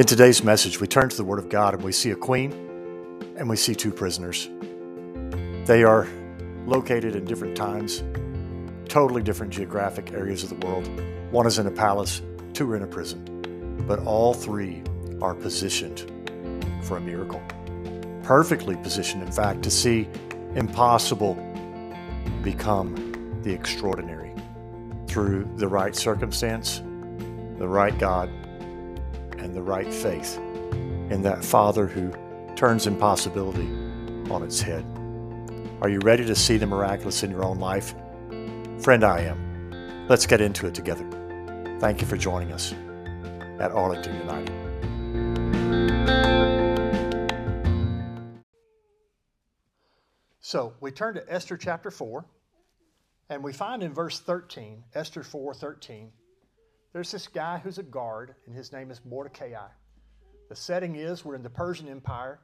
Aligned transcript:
In 0.00 0.06
today's 0.06 0.42
message, 0.42 0.80
we 0.80 0.86
turn 0.86 1.10
to 1.10 1.16
the 1.18 1.24
Word 1.24 1.38
of 1.38 1.50
God 1.50 1.74
and 1.74 1.82
we 1.82 1.92
see 1.92 2.10
a 2.10 2.16
queen 2.16 2.52
and 3.36 3.46
we 3.50 3.54
see 3.54 3.74
two 3.74 3.92
prisoners. 3.92 4.48
They 5.66 5.84
are 5.84 6.08
located 6.64 7.16
in 7.16 7.26
different 7.26 7.54
times, 7.54 8.02
totally 8.88 9.22
different 9.22 9.52
geographic 9.52 10.14
areas 10.14 10.42
of 10.42 10.48
the 10.58 10.66
world. 10.66 10.88
One 11.30 11.46
is 11.46 11.58
in 11.58 11.66
a 11.66 11.70
palace, 11.70 12.22
two 12.54 12.70
are 12.70 12.76
in 12.76 12.82
a 12.82 12.86
prison, 12.86 13.84
but 13.86 13.98
all 13.98 14.32
three 14.32 14.82
are 15.20 15.34
positioned 15.34 16.10
for 16.82 16.96
a 16.96 17.00
miracle. 17.02 17.42
Perfectly 18.22 18.76
positioned, 18.76 19.22
in 19.22 19.30
fact, 19.30 19.62
to 19.64 19.70
see 19.70 20.08
impossible 20.54 21.34
become 22.42 23.42
the 23.42 23.52
extraordinary 23.52 24.34
through 25.08 25.46
the 25.56 25.68
right 25.68 25.94
circumstance, 25.94 26.78
the 27.58 27.68
right 27.68 27.98
God, 27.98 28.30
the 29.52 29.62
right 29.62 29.92
faith 29.92 30.36
in 31.10 31.22
that 31.22 31.44
Father 31.44 31.86
who 31.86 32.12
turns 32.56 32.86
impossibility 32.86 33.68
on 34.30 34.42
its 34.42 34.60
head. 34.60 34.84
Are 35.80 35.88
you 35.88 35.98
ready 36.00 36.24
to 36.26 36.34
see 36.36 36.56
the 36.56 36.66
miraculous 36.66 37.22
in 37.22 37.30
your 37.30 37.44
own 37.44 37.58
life? 37.58 37.94
Friend, 38.80 39.02
I 39.02 39.20
am. 39.20 40.06
Let's 40.08 40.26
get 40.26 40.40
into 40.40 40.66
it 40.66 40.74
together. 40.74 41.06
Thank 41.80 42.00
you 42.00 42.06
for 42.06 42.16
joining 42.16 42.52
us 42.52 42.74
at 43.58 43.72
Arlington 43.72 44.14
United. 44.16 44.60
So 50.40 50.72
we 50.80 50.90
turn 50.90 51.14
to 51.14 51.32
Esther 51.32 51.56
chapter 51.56 51.90
4, 51.90 52.24
and 53.28 53.44
we 53.44 53.52
find 53.52 53.82
in 53.82 53.94
verse 53.94 54.18
13, 54.18 54.82
Esther 54.94 55.22
4 55.22 55.54
13, 55.54 56.10
there's 56.92 57.12
this 57.12 57.28
guy 57.28 57.58
who's 57.58 57.78
a 57.78 57.82
guard, 57.82 58.34
and 58.46 58.54
his 58.54 58.72
name 58.72 58.90
is 58.90 59.00
Mordecai. 59.04 59.54
The 60.48 60.56
setting 60.56 60.96
is 60.96 61.24
we're 61.24 61.36
in 61.36 61.42
the 61.42 61.50
Persian 61.50 61.88
Empire, 61.88 62.40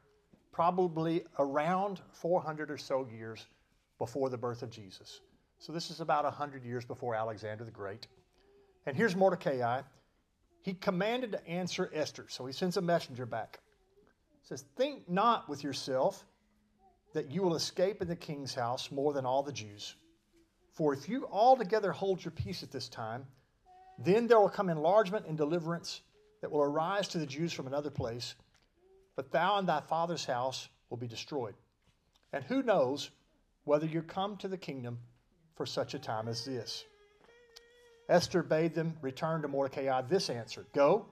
probably 0.53 1.25
around 1.39 2.01
400 2.13 2.71
or 2.71 2.79
so 2.79 3.07
years 3.13 3.47
before 3.99 4.31
the 4.31 4.39
birth 4.39 4.63
of 4.63 4.71
Jesus. 4.71 5.21
So 5.59 5.73
this 5.73 5.91
is 5.91 6.01
about 6.01 6.25
100 6.25 6.65
years 6.65 6.85
before 6.85 7.15
Alexander 7.15 7.65
the 7.65 7.71
Great. 7.71 8.07
And 8.87 8.97
here's 8.97 9.17
Mordecai. 9.17 9.83
He 10.63 10.75
commanded 10.75 11.33
to 11.33 11.49
answer 11.49 11.91
Esther, 11.93 12.27
so 12.29 12.47
he 12.47 12.53
sends 12.53 12.77
a 12.77 12.83
messenger 12.83 13.27
back. 13.27 13.61
He 14.43 14.47
says, 14.49 14.65
Think 14.77 15.09
not 15.09 15.49
with 15.49 15.65
yourself 15.65 16.25
that 17.15 17.31
you 17.31 17.43
will 17.43 17.57
escape 17.57 18.03
in 18.03 18.09
the 18.09 18.17
king's 18.17 18.55
house 18.55 18.91
more 18.93 19.13
than 19.13 19.27
all 19.27 19.43
the 19.43 19.53
Jews. 19.53 19.97
For 20.75 20.93
if 20.93 21.09
you 21.09 21.27
altogether 21.33 21.91
hold 21.91 22.25
your 22.25 22.33
peace 22.33 22.63
at 22.63 22.71
this 22.71 22.89
time, 22.89 23.25
then 23.99 24.27
there 24.27 24.39
will 24.39 24.49
come 24.49 24.69
enlargement 24.69 25.27
and 25.27 25.37
deliverance 25.37 26.01
that 26.41 26.51
will 26.51 26.63
arise 26.63 27.09
to 27.09 27.19
the 27.19 27.27
Jews 27.27 27.53
from 27.53 27.67
another 27.67 27.91
place, 27.91 28.35
but 29.15 29.33
thou 29.33 29.59
and 29.59 29.69
thy 29.69 29.81
father's 29.81 30.25
house 30.25 30.69
will 30.91 30.99
be 30.99 31.09
destroyed. 31.09 31.55
And 32.33 32.45
who 32.45 32.63
knows 32.63 33.11
whether 33.65 33.87
you 33.87 34.03
come 34.03 34.37
to 34.39 34.49
the 34.49 34.59
kingdom 34.59 34.99
for 35.57 35.65
such 35.65 35.95
a 35.95 35.99
time 35.99 36.29
as 36.29 36.45
this? 36.45 36.85
Esther 38.09 38.43
bade 38.43 38.75
them 38.75 38.97
return 39.01 39.43
to 39.43 39.49
Mordecai 39.49 40.03
this 40.03 40.31
answer 40.31 40.67
Go, 40.75 41.07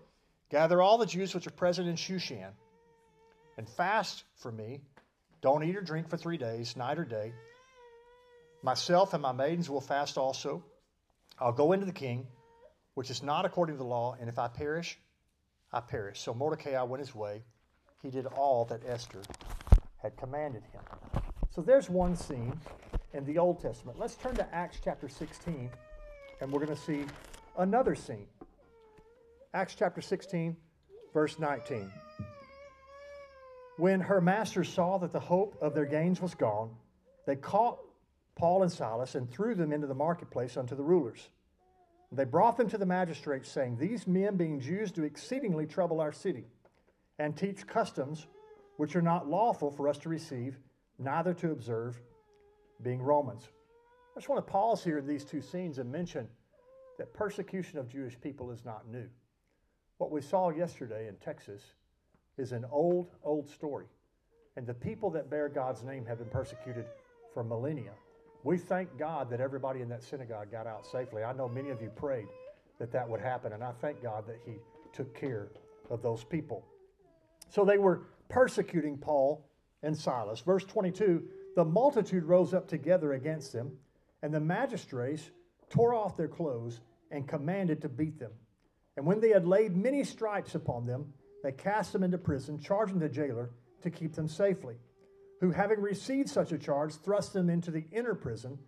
gather 0.51 0.81
all 0.81 0.99
the 0.99 1.07
Jews 1.07 1.35
which 1.35 1.47
are 1.47 1.51
present 1.51 1.89
in 1.89 1.97
Shushan, 1.97 2.51
and 3.57 3.69
fast 3.69 4.25
for 4.37 4.53
me. 4.53 4.81
Don't 5.41 5.65
eat 5.65 5.77
or 5.77 5.83
drink 5.83 6.09
for 6.09 6.17
three 6.17 6.39
days, 6.39 6.77
night 6.77 6.99
or 6.99 7.05
day. 7.05 7.33
Myself 8.63 9.13
and 9.13 9.23
my 9.23 9.33
maidens 9.33 9.69
will 9.69 9.81
fast 9.81 10.17
also. 10.17 10.63
I'll 11.39 11.53
go 11.53 11.73
into 11.73 11.85
the 11.85 11.93
king 11.93 12.27
which 12.95 13.11
is 13.11 13.23
not 13.23 13.45
according 13.45 13.75
to 13.75 13.79
the 13.79 13.89
law, 13.89 14.17
and 14.21 14.29
if 14.29 14.39
I 14.39 14.49
perish, 14.49 14.99
I 15.73 15.81
perish. 15.81 16.21
So 16.21 16.33
Mordecai 16.33 16.81
went 16.83 17.01
his 17.01 17.15
way. 17.15 17.43
He 18.03 18.11
did 18.11 18.27
all 18.27 18.65
that 18.67 18.83
Esther 18.87 19.23
had 19.97 20.17
commanded 20.17 20.63
him. 20.73 20.83
So 21.55 21.63
there's 21.63 21.89
one 21.89 22.17
scene 22.17 22.59
in 23.13 23.25
the 23.25 23.39
Old 23.39 23.61
Testament. 23.61 23.99
Let's 23.99 24.17
turn 24.17 24.35
to 24.37 24.55
Acts 24.55 24.79
chapter 24.85 25.09
16, 25.09 25.71
and 26.41 26.53
we're 26.53 26.65
going 26.65 26.77
to 26.77 26.83
see 26.83 27.05
another 27.59 27.95
scene. 27.95 28.27
Acts 29.55 29.75
chapter 29.77 30.01
16, 30.01 30.57
verse 31.13 31.39
19. 31.39 31.91
When 33.77 34.01
her 34.01 34.21
masters 34.21 34.69
saw 34.69 34.99
that 34.99 35.13
the 35.13 35.21
hope 35.21 35.57
of 35.61 35.75
their 35.75 35.87
gains 35.87 36.21
was 36.21 36.35
gone, 36.35 36.71
they 37.27 37.37
caught 37.37 37.79
Paul 38.37 38.63
and 38.63 38.71
Silas 38.71 39.15
and 39.15 39.31
threw 39.31 39.55
them 39.55 39.73
into 39.73 39.87
the 39.87 39.95
marketplace 39.95 40.57
unto 40.57 40.77
the 40.77 40.83
rulers. 40.83 41.29
They 42.15 42.25
brought 42.25 42.57
them 42.57 42.69
to 42.69 42.79
the 42.79 42.87
magistrates, 42.87 43.51
saying, 43.51 43.77
These 43.77 44.07
men, 44.07 44.37
being 44.37 44.61
Jews, 44.61 44.93
do 44.93 45.03
exceedingly 45.03 45.67
trouble 45.67 46.01
our 46.01 46.13
city, 46.13 46.45
and 47.19 47.37
teach 47.37 47.67
customs 47.67 48.27
which 48.77 48.95
are 48.97 49.03
not 49.03 49.29
lawful 49.29 49.71
for 49.71 49.89
us 49.89 49.99
to 49.99 50.09
receive, 50.09 50.59
neither 50.99 51.35
to 51.35 51.51
observe, 51.51 52.01
being 52.83 53.03
Romans. 53.03 53.49
I 54.17 54.21
just 54.21 54.29
want 54.29 54.47
to 54.47 54.53
pause 54.53 54.85
here 54.85 54.99
in 54.99 55.07
these 55.07 55.25
two 55.25 55.43
scenes 55.43 55.79
and 55.79 55.91
mention 55.91 56.29
that 56.99 57.13
persecution 57.15 57.79
of 57.79 57.89
Jewish 57.89 58.21
people 58.21 58.51
is 58.51 58.65
not 58.65 58.89
new. 58.89 59.09
What 59.99 60.11
we 60.11 60.21
saw 60.21 60.51
yesterday 60.51 61.09
in 61.09 61.17
Texas 61.17 61.63
is 62.39 62.53
an 62.53 62.65
old, 62.71 63.11
old 63.23 63.49
story. 63.49 63.87
And 64.57 64.67
the 64.67 64.75
people 64.75 65.11
that 65.11 65.31
bear 65.31 65.49
God's 65.49 65.83
name 65.83 66.07
have 66.07 66.19
been 66.19 66.29
persecuted 66.29 66.87
for 67.33 67.43
millennia. 67.43 67.93
We 68.45 68.59
thank 68.59 68.99
God 68.99 69.31
that 69.31 69.41
everybody 69.41 69.81
in 69.81 69.89
that 69.89 70.03
synagogue 70.03 70.53
got 70.53 70.67
out 70.67 70.87
safely. 70.87 71.25
I 71.25 71.33
know 71.33 71.49
many 71.49 71.71
of 71.71 71.81
you 71.81 71.89
prayed 71.89 72.27
that 72.79 72.93
that 72.93 73.09
would 73.09 73.21
happen, 73.21 73.55
and 73.55 73.65
I 73.65 73.73
thank 73.81 74.03
God 74.03 74.27
that 74.27 74.39
He 74.45 74.59
took 74.93 75.19
care 75.19 75.49
of 75.91 76.03
those 76.03 76.25
people. 76.25 76.63
So 77.49 77.65
they 77.65 77.79
were 77.79 78.03
persecuting 78.29 78.99
Paul 78.99 79.49
and 79.83 79.97
Silas. 79.97 80.41
Verse 80.41 80.65
22 80.65 81.25
the 81.57 81.65
multitude 81.65 82.25
rose 82.25 82.53
up 82.53 82.67
together 82.67 83.13
against 83.13 83.53
them, 83.53 83.79
and 84.23 84.35
the 84.35 84.41
magistrates 84.41 85.31
tore 85.71 85.95
off 85.95 86.17
their 86.17 86.29
clothes 86.29 86.81
and 87.13 87.29
commanded 87.29 87.81
to 87.83 87.89
beat 87.89 88.19
them. 88.19 88.33
And 88.97 89.07
when 89.07 89.21
they 89.21 89.29
had 89.29 89.47
laid 89.47 89.77
many 89.77 90.03
stripes 90.03 90.57
upon 90.57 90.85
them, 90.85 91.13
they 91.45 91.53
cast 91.53 91.93
them 91.93 92.03
into 92.03 92.19
prison, 92.19 92.59
charging 92.59 92.99
the 92.99 93.09
jailer 93.09 93.51
to 93.83 93.91
keep 93.91 94.15
them 94.15 94.27
safely 94.27 94.75
who, 95.45 95.51
having 95.51 95.79
received 95.79 96.31
such 96.31 96.53
a 96.53 96.59
charge, 96.59 96.95
thrust 96.95 97.35
them 97.35 97.51
into 97.51 97.71
the 97.71 97.85
inner 97.93 98.15
prison 98.15 98.59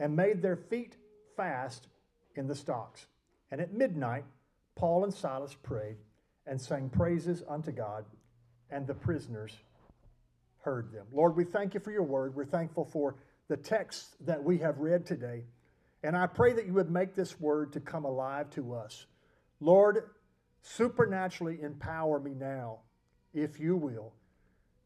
and 0.00 0.16
made 0.16 0.42
their 0.42 0.56
feet 0.56 0.96
fast 1.36 1.86
in 2.34 2.48
the 2.48 2.54
stocks. 2.56 3.06
And 3.52 3.60
at 3.60 3.72
midnight, 3.72 4.24
Paul 4.74 5.04
and 5.04 5.14
Silas 5.14 5.54
prayed 5.54 5.94
and 6.44 6.60
sang 6.60 6.88
praises 6.88 7.44
unto 7.48 7.70
God, 7.70 8.04
and 8.68 8.84
the 8.84 8.94
prisoners 8.94 9.56
heard 10.62 10.90
them. 10.90 11.06
Lord, 11.12 11.36
we 11.36 11.44
thank 11.44 11.72
you 11.72 11.78
for 11.78 11.92
your 11.92 12.02
word. 12.02 12.34
We're 12.34 12.46
thankful 12.46 12.86
for 12.86 13.14
the 13.46 13.56
text 13.56 14.16
that 14.26 14.42
we 14.42 14.58
have 14.58 14.80
read 14.80 15.06
today. 15.06 15.44
And 16.02 16.16
I 16.16 16.26
pray 16.26 16.52
that 16.54 16.66
you 16.66 16.72
would 16.72 16.90
make 16.90 17.14
this 17.14 17.38
word 17.38 17.72
to 17.74 17.80
come 17.80 18.04
alive 18.04 18.50
to 18.50 18.74
us. 18.74 19.06
Lord, 19.60 20.10
supernaturally 20.62 21.60
empower 21.62 22.18
me 22.18 22.32
now, 22.34 22.80
if 23.32 23.60
you 23.60 23.76
will 23.76 24.14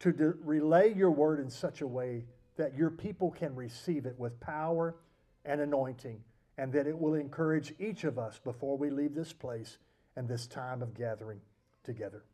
to 0.00 0.12
de- 0.12 0.34
relay 0.42 0.94
your 0.94 1.10
word 1.10 1.40
in 1.40 1.50
such 1.50 1.80
a 1.80 1.86
way 1.86 2.24
that 2.56 2.76
your 2.76 2.90
people 2.90 3.30
can 3.30 3.54
receive 3.54 4.06
it 4.06 4.18
with 4.18 4.40
power 4.40 4.96
and 5.44 5.60
anointing, 5.60 6.22
and 6.56 6.72
that 6.72 6.86
it 6.86 6.98
will 6.98 7.14
encourage 7.14 7.72
each 7.78 8.04
of 8.04 8.18
us 8.18 8.38
before 8.42 8.76
we 8.76 8.90
leave 8.90 9.14
this 9.14 9.32
place 9.32 9.78
and 10.16 10.28
this 10.28 10.46
time 10.46 10.82
of 10.82 10.94
gathering 10.94 11.40
together. 11.84 12.24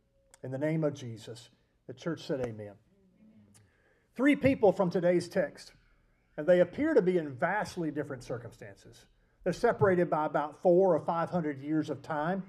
In 0.42 0.50
the 0.50 0.58
name 0.58 0.84
of 0.84 0.94
Jesus, 0.94 1.50
the 1.86 1.94
church 1.94 2.26
said, 2.26 2.40
Amen. 2.40 2.72
Three 4.16 4.36
people 4.36 4.72
from 4.72 4.90
today's 4.90 5.28
text, 5.28 5.72
and 6.36 6.46
they 6.46 6.60
appear 6.60 6.94
to 6.94 7.02
be 7.02 7.18
in 7.18 7.34
vastly 7.34 7.90
different 7.90 8.24
circumstances. 8.24 9.04
They're 9.42 9.52
separated 9.52 10.08
by 10.08 10.26
about 10.26 10.62
four 10.62 10.94
or 10.94 11.00
five 11.00 11.30
hundred 11.30 11.60
years 11.60 11.90
of 11.90 12.00
time, 12.00 12.42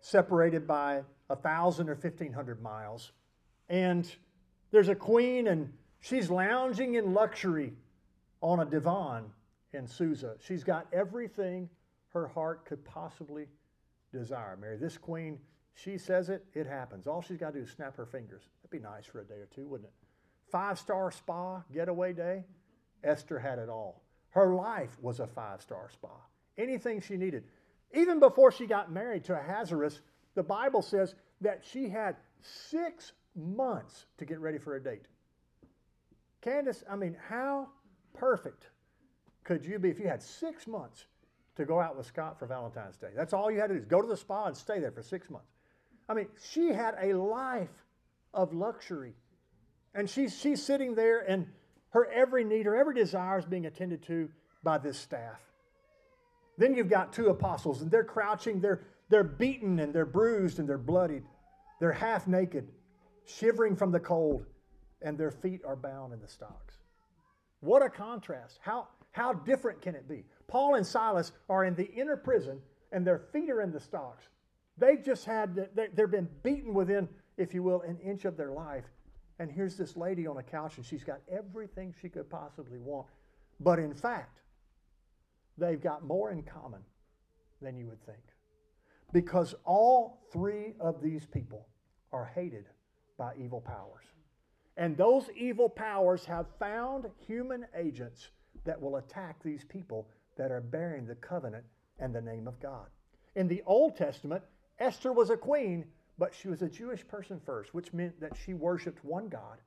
separated 0.00 0.66
by 0.66 1.02
a 1.28 1.36
thousand 1.36 1.88
or 1.90 1.96
fifteen 1.96 2.32
hundred 2.32 2.62
miles. 2.62 3.12
And 3.68 4.10
there's 4.70 4.88
a 4.88 4.94
queen, 4.94 5.48
and 5.48 5.72
she's 6.00 6.30
lounging 6.30 6.94
in 6.94 7.14
luxury 7.14 7.72
on 8.40 8.60
a 8.60 8.64
divan 8.64 9.24
in 9.72 9.86
Susa. 9.86 10.36
She's 10.40 10.64
got 10.64 10.86
everything 10.92 11.68
her 12.12 12.28
heart 12.28 12.64
could 12.64 12.84
possibly 12.84 13.46
desire. 14.12 14.56
Mary, 14.56 14.76
this 14.76 14.96
queen, 14.96 15.38
she 15.74 15.98
says 15.98 16.28
it, 16.28 16.44
it 16.54 16.66
happens. 16.66 17.06
All 17.06 17.22
she's 17.22 17.36
got 17.36 17.52
to 17.52 17.60
do 17.60 17.64
is 17.64 17.70
snap 17.70 17.96
her 17.96 18.06
fingers. 18.06 18.42
That'd 18.62 18.82
be 18.82 18.86
nice 18.86 19.06
for 19.06 19.20
a 19.20 19.24
day 19.24 19.34
or 19.34 19.48
two, 19.54 19.66
wouldn't 19.66 19.88
it? 19.88 19.94
Five 20.50 20.78
star 20.78 21.10
spa, 21.10 21.62
getaway 21.72 22.12
day. 22.12 22.44
Esther 23.04 23.38
had 23.38 23.58
it 23.58 23.68
all. 23.68 24.02
Her 24.30 24.54
life 24.54 24.96
was 25.00 25.20
a 25.20 25.26
five 25.26 25.62
star 25.62 25.88
spa. 25.92 26.10
Anything 26.56 27.00
she 27.00 27.16
needed. 27.16 27.44
Even 27.94 28.18
before 28.18 28.50
she 28.50 28.66
got 28.66 28.90
married 28.90 29.24
to 29.24 29.38
Ahasuerus, 29.38 30.00
the 30.34 30.42
Bible 30.42 30.82
says 30.82 31.14
that 31.40 31.62
she 31.64 31.88
had 31.88 32.16
six 32.42 33.12
months 33.38 34.06
to 34.18 34.24
get 34.24 34.40
ready 34.40 34.58
for 34.58 34.76
a 34.76 34.82
date. 34.82 35.06
Candace, 36.42 36.84
I 36.90 36.96
mean, 36.96 37.16
how 37.28 37.68
perfect 38.14 38.68
could 39.44 39.64
you 39.64 39.78
be 39.78 39.88
if 39.88 39.98
you 39.98 40.08
had 40.08 40.22
six 40.22 40.66
months 40.66 41.06
to 41.56 41.64
go 41.64 41.80
out 41.80 41.96
with 41.96 42.06
Scott 42.06 42.38
for 42.38 42.46
Valentine's 42.46 42.96
Day? 42.96 43.08
That's 43.16 43.32
all 43.32 43.50
you 43.50 43.60
had 43.60 43.68
to 43.68 43.74
do 43.74 43.80
is 43.80 43.86
go 43.86 44.02
to 44.02 44.08
the 44.08 44.16
spa 44.16 44.46
and 44.46 44.56
stay 44.56 44.78
there 44.78 44.92
for 44.92 45.02
six 45.02 45.30
months. 45.30 45.48
I 46.08 46.14
mean, 46.14 46.28
she 46.52 46.68
had 46.68 46.94
a 47.00 47.14
life 47.14 47.68
of 48.34 48.54
luxury. 48.54 49.14
And 49.94 50.08
she's, 50.08 50.38
she's 50.38 50.62
sitting 50.62 50.94
there, 50.94 51.20
and 51.20 51.46
her 51.90 52.06
every 52.12 52.44
need, 52.44 52.66
her 52.66 52.76
every 52.76 52.94
desire 52.94 53.38
is 53.38 53.44
being 53.44 53.66
attended 53.66 54.02
to 54.04 54.28
by 54.62 54.78
this 54.78 54.98
staff. 54.98 55.40
Then 56.56 56.74
you've 56.74 56.90
got 56.90 57.12
two 57.12 57.28
apostles, 57.28 57.82
and 57.82 57.90
they're 57.90 58.04
crouching, 58.04 58.60
they're, 58.60 58.82
they're 59.08 59.24
beaten, 59.24 59.78
and 59.78 59.94
they're 59.94 60.06
bruised, 60.06 60.58
and 60.58 60.68
they're 60.68 60.78
bloodied. 60.78 61.24
They're 61.80 61.92
half 61.92 62.26
naked, 62.26 62.68
shivering 63.28 63.76
from 63.76 63.92
the 63.92 64.00
cold, 64.00 64.46
and 65.02 65.16
their 65.16 65.30
feet 65.30 65.60
are 65.64 65.76
bound 65.76 66.12
in 66.12 66.20
the 66.20 66.28
stocks. 66.28 66.74
What 67.60 67.82
a 67.82 67.88
contrast. 67.88 68.58
How, 68.62 68.88
how 69.12 69.32
different 69.32 69.82
can 69.82 69.94
it 69.94 70.08
be? 70.08 70.24
Paul 70.46 70.76
and 70.76 70.86
Silas 70.86 71.32
are 71.48 71.64
in 71.64 71.74
the 71.74 71.90
inner 71.92 72.16
prison, 72.16 72.60
and 72.92 73.06
their 73.06 73.18
feet 73.18 73.50
are 73.50 73.60
in 73.60 73.70
the 73.70 73.80
stocks. 73.80 74.28
They've 74.78 75.04
just 75.04 75.24
had, 75.24 75.68
they've 75.74 76.10
been 76.10 76.28
beaten 76.42 76.72
within, 76.72 77.08
if 77.36 77.52
you 77.52 77.62
will, 77.62 77.82
an 77.82 77.98
inch 77.98 78.24
of 78.24 78.36
their 78.36 78.52
life. 78.52 78.84
And 79.40 79.50
here's 79.50 79.76
this 79.76 79.96
lady 79.96 80.26
on 80.26 80.38
a 80.38 80.42
couch, 80.42 80.76
and 80.76 80.86
she's 80.86 81.04
got 81.04 81.20
everything 81.30 81.94
she 82.00 82.08
could 82.08 82.30
possibly 82.30 82.78
want. 82.78 83.06
But 83.60 83.78
in 83.78 83.94
fact, 83.94 84.40
they've 85.56 85.80
got 85.80 86.04
more 86.04 86.30
in 86.30 86.42
common 86.42 86.80
than 87.60 87.76
you 87.76 87.86
would 87.86 88.04
think. 88.04 88.22
Because 89.12 89.54
all 89.64 90.22
three 90.32 90.74
of 90.80 91.02
these 91.02 91.26
people 91.26 91.66
are 92.12 92.30
hated 92.34 92.66
by 93.18 93.32
evil 93.36 93.60
powers. 93.60 94.04
And 94.76 94.96
those 94.96 95.28
evil 95.36 95.68
powers 95.68 96.24
have 96.24 96.46
found 96.58 97.06
human 97.26 97.66
agents 97.76 98.28
that 98.64 98.80
will 98.80 98.96
attack 98.96 99.42
these 99.42 99.64
people 99.64 100.08
that 100.36 100.52
are 100.52 100.60
bearing 100.60 101.04
the 101.04 101.16
covenant 101.16 101.64
and 101.98 102.14
the 102.14 102.20
name 102.20 102.46
of 102.46 102.60
God. 102.60 102.86
In 103.34 103.48
the 103.48 103.62
Old 103.66 103.96
Testament, 103.96 104.42
Esther 104.78 105.12
was 105.12 105.30
a 105.30 105.36
queen, 105.36 105.84
but 106.16 106.34
she 106.34 106.48
was 106.48 106.62
a 106.62 106.68
Jewish 106.68 107.06
person 107.06 107.40
first, 107.44 107.74
which 107.74 107.92
meant 107.92 108.20
that 108.20 108.36
she 108.36 108.54
worshiped 108.54 109.04
one 109.04 109.28
God. 109.28 109.58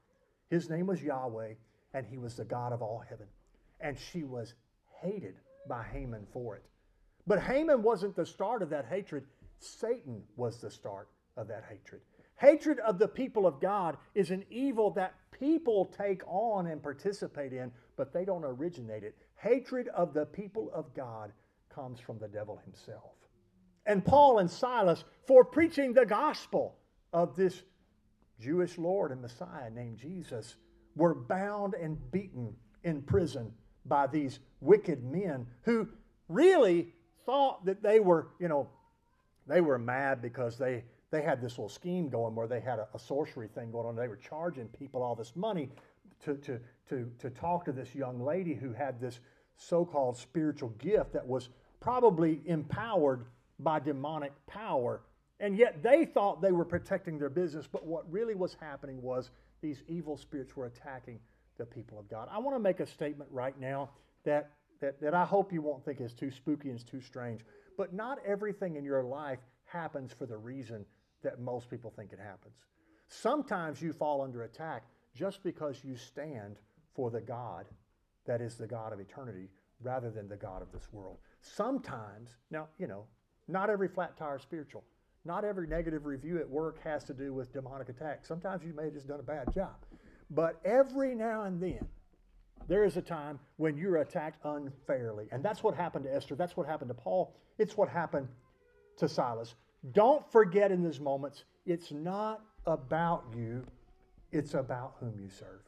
His 0.50 0.70
name 0.70 0.88
was 0.88 1.04
Yahweh, 1.04 1.54
and 1.94 2.06
he 2.06 2.18
was 2.18 2.36
the 2.36 2.46
God 2.46 2.72
of 2.72 2.82
all 2.82 3.04
heaven. 3.08 3.28
And 3.82 3.98
she 4.00 4.24
was 4.24 4.54
hated 5.02 5.36
by 5.68 5.84
Haman 5.84 6.26
for 6.32 6.56
it. 6.56 6.64
But 7.28 7.42
Haman 7.42 7.84
wasn't 7.84 8.16
the 8.16 8.26
start 8.26 8.62
of 8.62 8.70
that 8.70 8.86
hatred, 8.86 9.26
Satan 9.60 10.24
was 10.38 10.60
the 10.60 10.72
start 10.72 11.10
of 11.38 11.48
that 11.48 11.66
hatred. 11.70 12.02
Hatred 12.42 12.80
of 12.80 12.98
the 12.98 13.08
people 13.08 13.46
of 13.46 13.62
God 13.62 13.98
is 14.16 14.32
an 14.32 14.44
evil 14.50 14.90
that 14.92 15.14
people 15.40 15.94
take 15.96 16.24
on 16.26 16.66
and 16.66 16.82
participate 16.82 17.54
in, 17.54 17.72
but 17.98 18.12
they 18.12 18.26
don't 18.26 18.44
originate 18.44 19.04
it. 19.04 19.16
Hatred 19.36 19.90
of 19.90 20.16
the 20.16 20.26
people 20.26 20.72
of 20.74 20.92
God 20.96 21.32
comes 21.70 22.00
from 22.00 22.18
the 22.18 22.28
devil 22.28 22.60
himself. 22.66 23.12
And 23.86 24.04
Paul 24.04 24.40
and 24.40 24.50
Silas, 24.50 25.04
for 25.28 25.46
preaching 25.46 25.94
the 25.94 26.06
gospel 26.06 26.78
of 27.14 27.36
this 27.36 27.62
Jewish 28.40 28.76
Lord 28.80 29.12
and 29.12 29.22
Messiah 29.22 29.70
named 29.70 30.00
Jesus, 30.00 30.56
were 30.96 31.14
bound 31.14 31.76
and 31.76 32.00
beaten 32.12 32.56
in 32.84 33.04
prison 33.04 33.54
by 33.86 34.08
these 34.08 34.40
wicked 34.62 35.04
men 35.04 35.46
who 35.62 35.88
really 36.28 36.96
thought 37.24 37.66
that 37.66 37.84
they 37.84 38.00
were, 38.00 38.30
you 38.40 38.48
know, 38.48 38.68
they 39.46 39.62
were 39.62 39.78
mad 39.78 40.24
because 40.24 40.58
they, 40.58 40.86
they 41.12 41.22
had 41.22 41.42
this 41.42 41.52
little 41.52 41.70
scheme 41.70 42.10
going 42.10 42.34
where 42.34 42.48
they 42.48 42.62
had 42.62 42.80
a, 42.80 42.88
a 42.94 43.00
sorcery 43.00 43.50
thing 43.50 43.72
going 43.72 43.86
on. 43.86 43.96
They 43.96 44.08
were 44.08 44.16
charging 44.16 44.68
people 44.68 45.04
all 45.04 45.14
this 45.14 45.36
money 45.36 45.70
to, 46.24 46.36
to, 46.36 46.60
to, 46.90 47.12
to 47.20 47.30
talk 47.30 47.66
to 47.66 47.72
this 47.72 47.94
young 47.94 48.22
lady 48.22 48.54
who 48.54 48.74
had 48.74 49.00
this 49.00 49.20
so 49.58 49.86
called 49.86 50.18
spiritual 50.18 50.70
gift 50.80 51.14
that 51.14 51.28
was 51.28 51.50
probably 51.80 52.42
empowered 52.46 53.26
by 53.60 53.80
demonic 53.80 54.32
power. 54.48 55.02
And 55.40 55.58
yet 55.58 55.84
they 55.84 56.06
thought 56.06 56.42
they 56.42 56.52
were 56.52 56.66
protecting 56.66 57.20
their 57.20 57.30
business, 57.30 57.68
but 57.68 57.86
what 57.86 58.10
really 58.12 58.36
was 58.36 58.56
happening 58.60 59.02
was 59.02 59.32
these 59.62 59.84
evil 59.88 60.16
spirits 60.16 60.56
were 60.56 60.66
attacking 60.66 61.20
the 61.58 61.66
people 61.66 62.00
of 62.00 62.10
God. 62.10 62.30
I 62.32 62.40
want 62.40 62.56
to 62.56 62.60
make 62.60 62.80
a 62.80 62.86
statement 62.86 63.30
right 63.32 63.60
now 63.60 63.90
that, 64.24 64.52
that, 64.80 65.02
that 65.02 65.14
I 65.14 65.26
hope 65.26 65.52
you 65.52 65.62
won't 65.62 65.84
think 65.84 66.00
is 66.00 66.14
too 66.14 66.32
spooky 66.32 66.70
and 66.70 66.88
too 66.88 67.02
strange. 67.02 67.42
But 67.78 67.94
not 67.94 68.20
everything 68.26 68.76
in 68.78 68.84
your 68.84 69.04
life 69.04 69.40
happens 69.66 70.14
for 70.14 70.26
the 70.26 70.38
reason 70.38 70.86
that 71.24 71.40
most 71.40 71.70
people 71.70 71.92
think 71.96 72.14
it 72.14 72.20
happens. 72.20 72.56
Sometimes 73.08 73.82
you 73.82 73.94
fall 73.94 74.22
under 74.22 74.44
attack 74.44 74.84
just 75.14 75.44
because 75.44 75.84
you 75.84 75.96
stand 75.96 76.58
for 76.96 77.10
the 77.10 77.22
God 77.22 77.66
that 78.26 78.42
is 78.42 78.56
the 78.56 78.68
God 78.68 78.94
of 78.94 79.00
eternity 79.00 79.50
rather 79.82 80.10
than 80.10 80.28
the 80.30 80.38
God 80.38 80.62
of 80.62 80.72
this 80.72 80.88
world. 80.92 81.18
Sometimes, 81.42 82.30
now, 82.50 82.68
you 82.78 82.88
know, 82.88 83.06
not 83.48 83.70
every 83.70 83.88
flat 83.88 84.16
tire 84.18 84.38
is 84.38 84.42
spiritual. 84.42 84.84
Not 85.26 85.44
every 85.44 85.68
negative 85.68 86.06
review 86.06 86.40
at 86.40 86.50
work 86.50 86.82
has 86.84 87.04
to 87.06 87.14
do 87.14 87.34
with 87.34 87.54
demonic 87.54 87.90
attack. 87.90 88.26
Sometimes 88.26 88.64
you 88.64 88.74
may 88.74 88.86
have 88.86 88.94
just 88.94 89.08
done 89.08 89.20
a 89.20 89.24
bad 89.24 89.54
job. 89.54 89.76
But 90.30 90.60
every 90.64 91.14
now 91.14 91.44
and 91.44 91.62
then, 91.62 91.86
there 92.68 92.86
is 92.86 92.98
a 92.98 93.02
time 93.02 93.40
when 93.58 93.76
you're 93.76 93.98
attacked 93.98 94.40
unfairly. 94.46 95.28
And 95.32 95.44
that's 95.44 95.62
what 95.64 95.76
happened 95.76 96.06
to 96.06 96.16
Esther. 96.16 96.36
That's 96.36 96.56
what 96.56 96.68
happened 96.68 96.90
to 96.90 96.96
Paul. 96.96 97.36
It's 97.58 97.76
what 97.76 97.90
happened 97.90 98.30
to 98.98 99.10
Silas. 99.10 99.56
Don't 99.94 100.30
forget 100.32 100.72
in 100.72 100.84
these 100.84 101.00
moments, 101.00 101.44
it's 101.66 101.92
not 101.92 102.42
about 102.66 103.26
you, 103.36 103.66
it's 104.32 104.54
about 104.54 104.96
whom 105.00 105.20
you 105.20 105.30
serve. 105.30 105.62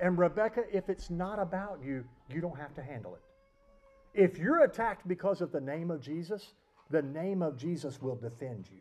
And 0.00 0.18
Rebecca, 0.18 0.62
if 0.72 0.88
it's 0.88 1.10
not 1.10 1.38
about 1.38 1.80
you, 1.84 2.04
you 2.28 2.40
don't 2.40 2.58
have 2.58 2.74
to 2.74 2.82
handle 2.82 3.14
it. 3.14 3.22
If 4.14 4.38
you're 4.38 4.62
attacked 4.64 5.06
because 5.08 5.40
of 5.40 5.50
the 5.50 5.60
name 5.60 5.90
of 5.90 6.00
Jesus, 6.00 6.52
the 6.90 7.02
name 7.02 7.42
of 7.42 7.56
Jesus 7.56 8.00
will 8.00 8.16
defend 8.16 8.68
you. 8.70 8.80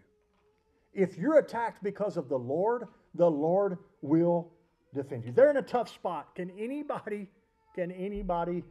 If 0.93 1.17
you're 1.17 1.39
attacked 1.39 1.83
because 1.83 2.17
of 2.17 2.29
the 2.29 2.37
Lord, 2.37 2.87
the 3.15 3.29
Lord 3.29 3.77
will 4.01 4.51
defend 4.93 5.25
you. 5.25 5.31
They're 5.31 5.49
in 5.49 5.57
a 5.57 5.63
tough 5.63 5.89
spot. 5.89 6.35
Can 6.35 6.51
anybody, 6.51 7.27
can 7.73 7.91
anybody 7.91 8.63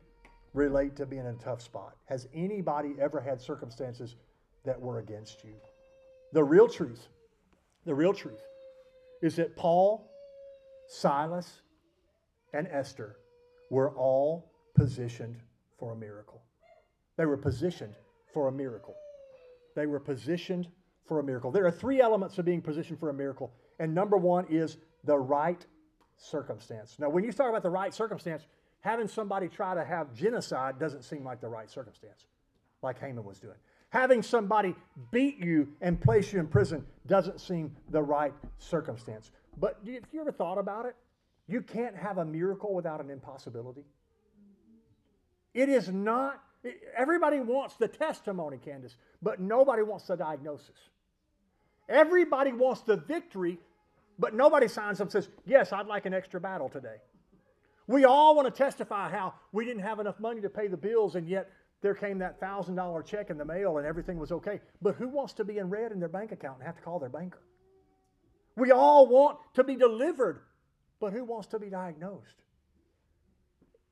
relate 0.54 0.94
to 0.96 1.06
being 1.06 1.26
in 1.26 1.34
a 1.34 1.44
tough 1.44 1.60
spot? 1.60 1.96
Has 2.04 2.28
anybody 2.32 2.94
ever 3.00 3.20
had 3.20 3.40
circumstances 3.40 4.14
that 4.64 4.80
were 4.80 5.00
against 5.00 5.42
you? 5.42 5.54
The 6.32 6.42
real 6.42 6.68
truth, 6.68 7.08
the 7.84 7.94
real 7.94 8.14
truth 8.14 8.42
is 9.22 9.36
that 9.36 9.56
Paul, 9.56 10.10
Silas, 10.88 11.62
and 12.52 12.66
Esther 12.68 13.16
were 13.70 13.90
all 13.96 14.50
positioned 14.74 15.36
for 15.78 15.92
a 15.92 15.96
miracle. 15.96 16.42
They 17.16 17.26
were 17.26 17.36
positioned 17.36 17.94
for 18.32 18.48
a 18.48 18.52
miracle. 18.52 18.94
They 19.74 19.86
were 19.86 20.00
positioned 20.00 20.68
for 21.06 21.20
a 21.20 21.22
miracle. 21.22 21.50
There 21.50 21.66
are 21.66 21.70
three 21.70 22.00
elements 22.00 22.38
of 22.38 22.44
being 22.44 22.62
positioned 22.62 22.98
for 22.98 23.10
a 23.10 23.14
miracle, 23.14 23.52
and 23.78 23.94
number 23.94 24.16
one 24.16 24.46
is 24.48 24.78
the 25.04 25.18
right 25.18 25.64
circumstance. 26.16 26.96
Now, 26.98 27.08
when 27.08 27.24
you 27.24 27.32
talk 27.32 27.48
about 27.48 27.62
the 27.62 27.70
right 27.70 27.92
circumstance, 27.92 28.46
having 28.80 29.08
somebody 29.08 29.48
try 29.48 29.74
to 29.74 29.84
have 29.84 30.14
genocide 30.14 30.78
doesn't 30.78 31.02
seem 31.02 31.24
like 31.24 31.40
the 31.40 31.48
right 31.48 31.70
circumstance, 31.70 32.26
like 32.82 33.00
Haman 33.00 33.24
was 33.24 33.38
doing. 33.38 33.56
Having 33.92 34.22
somebody 34.22 34.74
beat 35.10 35.38
you 35.38 35.68
and 35.82 36.00
place 36.00 36.32
you 36.32 36.40
in 36.40 36.46
prison 36.46 36.82
doesn't 37.06 37.38
seem 37.40 37.76
the 37.90 38.02
right 38.02 38.32
circumstance. 38.58 39.30
But 39.58 39.78
if 39.84 40.04
you 40.12 40.22
ever 40.22 40.32
thought 40.32 40.56
about 40.56 40.86
it, 40.86 40.96
you 41.46 41.60
can't 41.60 41.94
have 41.94 42.16
a 42.16 42.24
miracle 42.24 42.72
without 42.72 43.02
an 43.04 43.10
impossibility. 43.10 43.84
It 45.52 45.68
is 45.68 45.90
not, 45.90 46.42
everybody 46.96 47.40
wants 47.40 47.74
the 47.74 47.86
testimony, 47.86 48.56
Candace, 48.56 48.96
but 49.20 49.40
nobody 49.40 49.82
wants 49.82 50.06
the 50.06 50.16
diagnosis. 50.16 50.88
Everybody 51.86 52.52
wants 52.52 52.80
the 52.80 52.96
victory, 52.96 53.58
but 54.18 54.34
nobody 54.34 54.68
signs 54.68 55.02
up 55.02 55.08
and 55.08 55.12
says, 55.12 55.28
Yes, 55.44 55.70
I'd 55.70 55.86
like 55.86 56.06
an 56.06 56.14
extra 56.14 56.40
battle 56.40 56.70
today. 56.70 56.96
We 57.86 58.06
all 58.06 58.34
want 58.36 58.46
to 58.46 58.56
testify 58.56 59.10
how 59.10 59.34
we 59.52 59.66
didn't 59.66 59.82
have 59.82 60.00
enough 60.00 60.18
money 60.18 60.40
to 60.40 60.48
pay 60.48 60.68
the 60.68 60.78
bills, 60.78 61.14
and 61.14 61.28
yet 61.28 61.50
there 61.82 61.94
came 61.94 62.18
that 62.18 62.40
$1,000 62.40 63.04
check 63.04 63.28
in 63.28 63.36
the 63.36 63.44
mail 63.44 63.78
and 63.78 63.86
everything 63.86 64.18
was 64.18 64.30
okay. 64.30 64.60
But 64.80 64.94
who 64.94 65.08
wants 65.08 65.32
to 65.34 65.44
be 65.44 65.58
in 65.58 65.68
red 65.68 65.90
in 65.90 65.98
their 65.98 66.08
bank 66.08 66.30
account 66.30 66.58
and 66.58 66.66
have 66.66 66.76
to 66.76 66.82
call 66.82 67.00
their 67.00 67.08
banker? 67.08 67.42
We 68.56 68.70
all 68.70 69.08
want 69.08 69.38
to 69.54 69.64
be 69.64 69.74
delivered, 69.74 70.42
but 71.00 71.12
who 71.12 71.24
wants 71.24 71.48
to 71.48 71.58
be 71.58 71.68
diagnosed? 71.68 72.36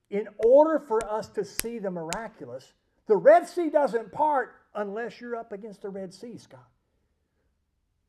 In 0.09 0.29
order 0.39 0.79
for 0.79 1.05
us 1.11 1.29
to 1.31 1.45
see 1.45 1.79
the 1.79 1.91
miraculous, 1.91 2.73
the 3.07 3.17
Red 3.17 3.49
Sea 3.49 3.71
doesn't 3.71 4.13
part 4.13 4.55
unless 4.75 5.21
you're 5.21 5.37
up 5.37 5.53
against 5.53 5.83
the 5.83 5.89
Red 5.89 6.15
Sea, 6.15 6.39
Scott. 6.39 6.69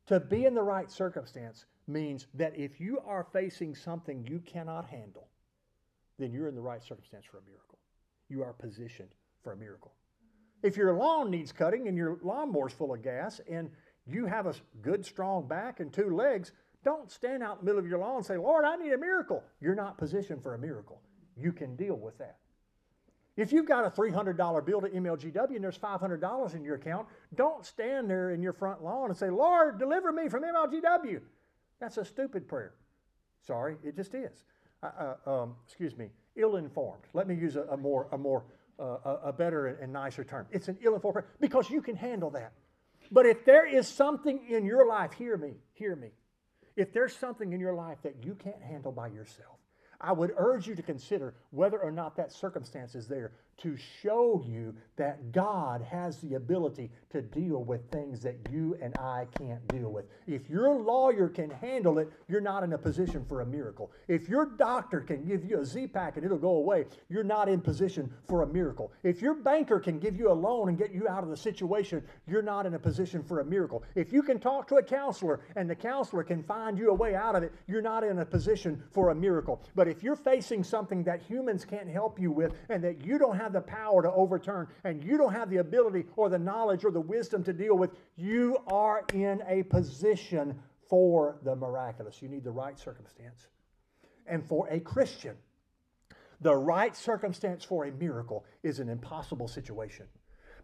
To 0.08 0.20
be 0.20 0.46
in 0.46 0.54
the 0.54 0.64
right 0.64 0.92
circumstance 0.92 1.66
means 1.88 2.28
that 2.36 2.58
if 2.58 2.80
you 2.80 3.00
are 3.06 3.26
facing 3.34 3.74
something 3.74 4.28
you 4.30 4.40
cannot 4.40 4.86
handle, 4.86 5.28
then 6.20 6.32
you're 6.32 6.48
in 6.48 6.56
the 6.56 6.62
right 6.62 6.84
circumstance 6.84 7.26
for 7.26 7.38
a 7.38 7.42
miracle. 7.50 7.80
You 8.30 8.44
are 8.44 8.54
positioned 8.54 9.10
for 9.44 9.54
a 9.54 9.58
miracle. 9.58 9.94
If 10.64 10.78
your 10.78 10.94
lawn 10.94 11.32
needs 11.32 11.52
cutting 11.52 11.88
and 11.88 11.98
your 11.98 12.20
lawnmower's 12.22 12.74
full 12.74 12.94
of 12.94 13.02
gas 13.02 13.42
and 13.50 13.70
you 14.06 14.26
have 14.26 14.46
a 14.46 14.54
good, 14.82 15.06
strong 15.06 15.48
back 15.48 15.80
and 15.80 15.92
two 15.92 16.16
legs, 16.16 16.52
don't 16.84 17.12
stand 17.12 17.44
out 17.44 17.60
in 17.60 17.60
the 17.60 17.66
middle 17.66 17.80
of 17.80 17.88
your 17.88 18.00
lawn 18.00 18.18
and 18.18 18.26
say, 18.26 18.38
Lord, 18.38 18.66
I 18.66 18.76
need 18.76 18.94
a 18.94 18.98
miracle. 18.98 19.44
You're 19.60 19.76
not 19.76 19.98
positioned 19.98 20.42
for 20.42 20.54
a 20.54 20.60
miracle. 20.60 21.02
You 21.38 21.52
can 21.52 21.76
deal 21.76 21.96
with 21.96 22.18
that. 22.18 22.38
If 23.38 23.54
you've 23.54 23.66
got 23.66 23.86
a 23.86 23.90
$300 23.90 24.66
bill 24.66 24.82
to 24.82 24.90
MLGW 24.90 25.56
and 25.56 25.64
there's 25.64 25.78
$500 25.78 26.56
in 26.56 26.64
your 26.64 26.76
account, 26.76 27.08
don't 27.36 27.66
stand 27.66 28.10
there 28.10 28.32
in 28.32 28.42
your 28.42 28.54
front 28.54 28.84
lawn 28.84 29.10
and 29.10 29.18
say, 29.18 29.30
Lord, 29.30 29.80
deliver 29.80 30.12
me 30.12 30.28
from 30.28 30.44
MLGW. 30.44 31.22
That's 31.80 31.98
a 31.98 32.06
stupid 32.06 32.48
prayer. 32.48 32.74
Sorry, 33.46 33.78
it 33.84 33.96
just 33.96 34.14
is. 34.14 34.44
Uh, 34.84 35.14
um, 35.26 35.56
excuse 35.66 35.98
me, 35.98 36.10
ill-informed. 36.36 37.04
Let 37.14 37.28
me 37.28 37.36
use 37.36 37.56
a, 37.56 37.64
a 37.64 37.78
more, 37.78 38.08
a 38.12 38.18
more, 38.18 38.44
a 38.80 39.34
better 39.38 39.68
and 39.68 39.92
nicer 39.94 40.24
term. 40.24 40.48
It's 40.52 40.68
an 40.68 40.78
ill-informed 40.84 41.14
prayer 41.14 41.28
because 41.40 41.70
you 41.70 41.82
can 41.82 41.96
handle 41.96 42.30
that. 42.32 42.54
But 43.12 43.26
if 43.26 43.44
there 43.46 43.66
is 43.68 43.88
something 43.88 44.42
in 44.50 44.66
your 44.66 44.88
life, 44.88 45.12
hear 45.14 45.38
me, 45.38 45.54
hear 45.74 45.96
me. 45.96 46.10
If 46.76 46.94
there's 46.94 47.16
something 47.16 47.52
in 47.52 47.60
your 47.60 47.74
life 47.74 47.98
that 48.04 48.16
you 48.24 48.36
can't 48.36 48.62
handle 48.62 48.92
by 48.92 49.08
yourself, 49.08 49.58
I 50.00 50.14
would 50.14 50.34
urge 50.38 50.68
you 50.68 50.76
to 50.76 50.82
consider 50.82 51.36
whether 51.52 51.78
or 51.78 51.92
not 51.92 52.16
that 52.16 52.32
circumstance 52.32 52.96
is 52.96 53.08
there 53.08 53.34
to 53.62 53.78
show 54.02 54.44
you 54.48 54.76
that 54.98 55.32
God 55.32 55.82
has 55.82 56.18
the 56.20 56.36
ability 56.36 56.90
to 57.12 57.22
deal 57.22 57.64
with 57.64 57.90
things 57.92 58.22
that 58.22 58.38
you 58.52 58.78
and 58.82 58.96
I 59.00 59.26
can't 59.38 59.66
deal 59.68 59.90
with. 59.90 60.06
If 60.28 60.50
your 60.50 60.80
lawyer 60.80 61.28
can 61.28 61.50
handle 61.50 62.00
it, 62.00 62.12
you're 62.28 62.42
not 62.42 62.64
in 62.64 62.74
a 62.74 62.78
position 62.78 63.26
for 63.28 63.42
a 63.42 63.46
miracle. 63.46 63.92
If 64.08 64.30
your 64.30 64.46
doctor 64.58 65.02
can 65.02 65.26
give 65.26 65.44
you 65.44 65.60
a 65.60 65.66
Z-Pak 65.66 66.18
and 66.18 66.26
it'll 66.26 66.38
go 66.38 66.58
away, 66.58 66.86
you're 67.10 67.24
not 67.24 67.50
in 67.50 67.62
position 67.62 68.12
for 68.28 68.44
a 68.44 68.48
miracle. 68.48 68.92
If 69.04 69.22
your 69.22 69.36
banker 69.36 69.80
can 69.80 70.00
give 70.00 70.16
you 70.16 70.32
a 70.32 70.34
loan 70.34 70.70
and 70.70 70.78
get 70.78 70.94
you 70.94 71.08
out 71.08 71.24
of 71.24 71.30
the 71.30 71.38
situation, 71.38 72.04
you're 72.28 72.42
not 72.42 72.66
in 72.66 72.74
a 72.74 72.80
position 72.80 73.24
for 73.24 73.40
a 73.40 73.46
miracle. 73.46 73.84
If 73.96 74.14
you 74.14 74.24
can 74.24 74.40
talk 74.40 74.68
to 74.70 74.76
a 74.76 74.84
counselor 74.84 75.42
and 75.56 75.70
the 75.70 75.76
counselor 75.76 76.24
can 76.24 76.44
find 76.44 76.78
you 76.78 76.90
a 76.90 76.94
way 76.94 77.16
out 77.16 77.36
of 77.36 77.44
it, 77.44 77.54
you're 77.68 77.82
not 77.82 78.04
in 78.04 78.20
a 78.20 78.26
position 78.26 78.82
for 78.92 79.10
a 79.10 79.16
miracle. 79.16 79.62
But 79.76 79.88
if 79.88 80.04
you're 80.04 80.16
facing 80.16 80.64
something 80.64 81.04
that 81.04 81.22
humans 81.22 81.66
can't 81.66 81.90
help 81.90 82.20
you 82.20 82.32
with 82.32 82.54
and 82.70 82.84
that 82.84 83.06
you 83.06 83.18
don't 83.18 83.38
have 83.38 83.51
the 83.52 83.62
power 83.62 84.02
to 84.02 84.12
overturn 84.12 84.68
and 84.84 85.04
you 85.04 85.18
don't 85.18 85.34
have 85.34 85.50
the 85.50 85.58
ability 85.58 86.06
or 86.16 86.30
the 86.30 86.40
knowledge 86.40 86.84
or 86.86 86.92
the 86.92 87.02
wisdom 87.02 87.44
to 87.44 87.54
deal 87.54 87.78
with, 87.78 87.92
you 88.16 88.58
are 88.68 89.04
in 89.14 89.42
a 89.48 89.64
position 89.64 90.58
for 90.90 91.38
the 91.44 91.56
miraculous. 91.56 92.22
You 92.22 92.30
need 92.30 92.44
the 92.44 92.52
right 92.52 92.78
circumstance. 92.78 93.48
And 94.28 94.46
for 94.46 94.68
a 94.70 94.80
Christian, 94.80 95.36
the 96.42 96.56
right 96.56 96.96
circumstance 96.96 97.64
for 97.64 97.86
a 97.86 97.92
miracle 97.92 98.46
is 98.64 98.80
an 98.80 98.90
impossible 98.90 99.48
situation. 99.48 100.08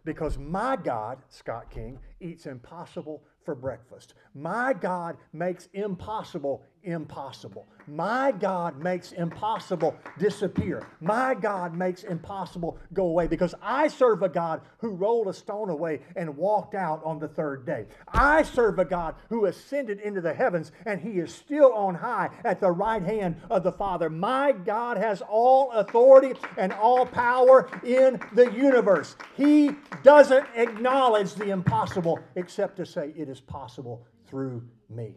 Because 0.04 0.38
my 0.38 0.76
God, 0.76 1.18
Scott 1.28 1.70
King, 1.70 1.98
eats 2.20 2.46
impossible 2.46 3.22
for 3.44 3.54
breakfast. 3.54 4.14
My 4.34 4.72
God 4.72 5.16
makes 5.32 5.68
impossible 5.72 6.64
impossible. 6.88 7.66
My 7.86 8.32
God 8.32 8.78
makes 8.78 9.12
impossible 9.12 9.96
disappear. 10.18 10.86
My 11.00 11.34
God 11.34 11.74
makes 11.74 12.02
impossible 12.02 12.78
go 12.92 13.06
away 13.06 13.26
because 13.26 13.54
I 13.62 13.88
serve 13.88 14.22
a 14.22 14.28
God 14.28 14.60
who 14.78 14.90
rolled 14.90 15.28
a 15.28 15.32
stone 15.32 15.70
away 15.70 16.00
and 16.16 16.36
walked 16.36 16.74
out 16.74 17.02
on 17.04 17.18
the 17.18 17.28
third 17.28 17.64
day. 17.64 17.86
I 18.08 18.42
serve 18.42 18.78
a 18.78 18.84
God 18.84 19.14
who 19.28 19.46
ascended 19.46 20.00
into 20.00 20.20
the 20.20 20.34
heavens 20.34 20.72
and 20.84 21.00
he 21.00 21.18
is 21.18 21.34
still 21.34 21.72
on 21.72 21.94
high 21.94 22.30
at 22.44 22.60
the 22.60 22.70
right 22.70 23.02
hand 23.02 23.36
of 23.50 23.62
the 23.62 23.72
Father. 23.72 24.10
My 24.10 24.52
God 24.52 24.98
has 24.98 25.22
all 25.22 25.70
authority 25.72 26.38
and 26.56 26.72
all 26.72 27.06
power 27.06 27.70
in 27.84 28.20
the 28.34 28.50
universe. 28.52 29.16
He 29.34 29.70
doesn't 30.02 30.46
acknowledge 30.54 31.34
the 31.34 31.50
impossible 31.50 32.18
except 32.36 32.76
to 32.76 32.86
say 32.86 33.12
it 33.16 33.28
is 33.28 33.40
possible 33.40 34.06
through 34.26 34.62
me. 34.90 35.14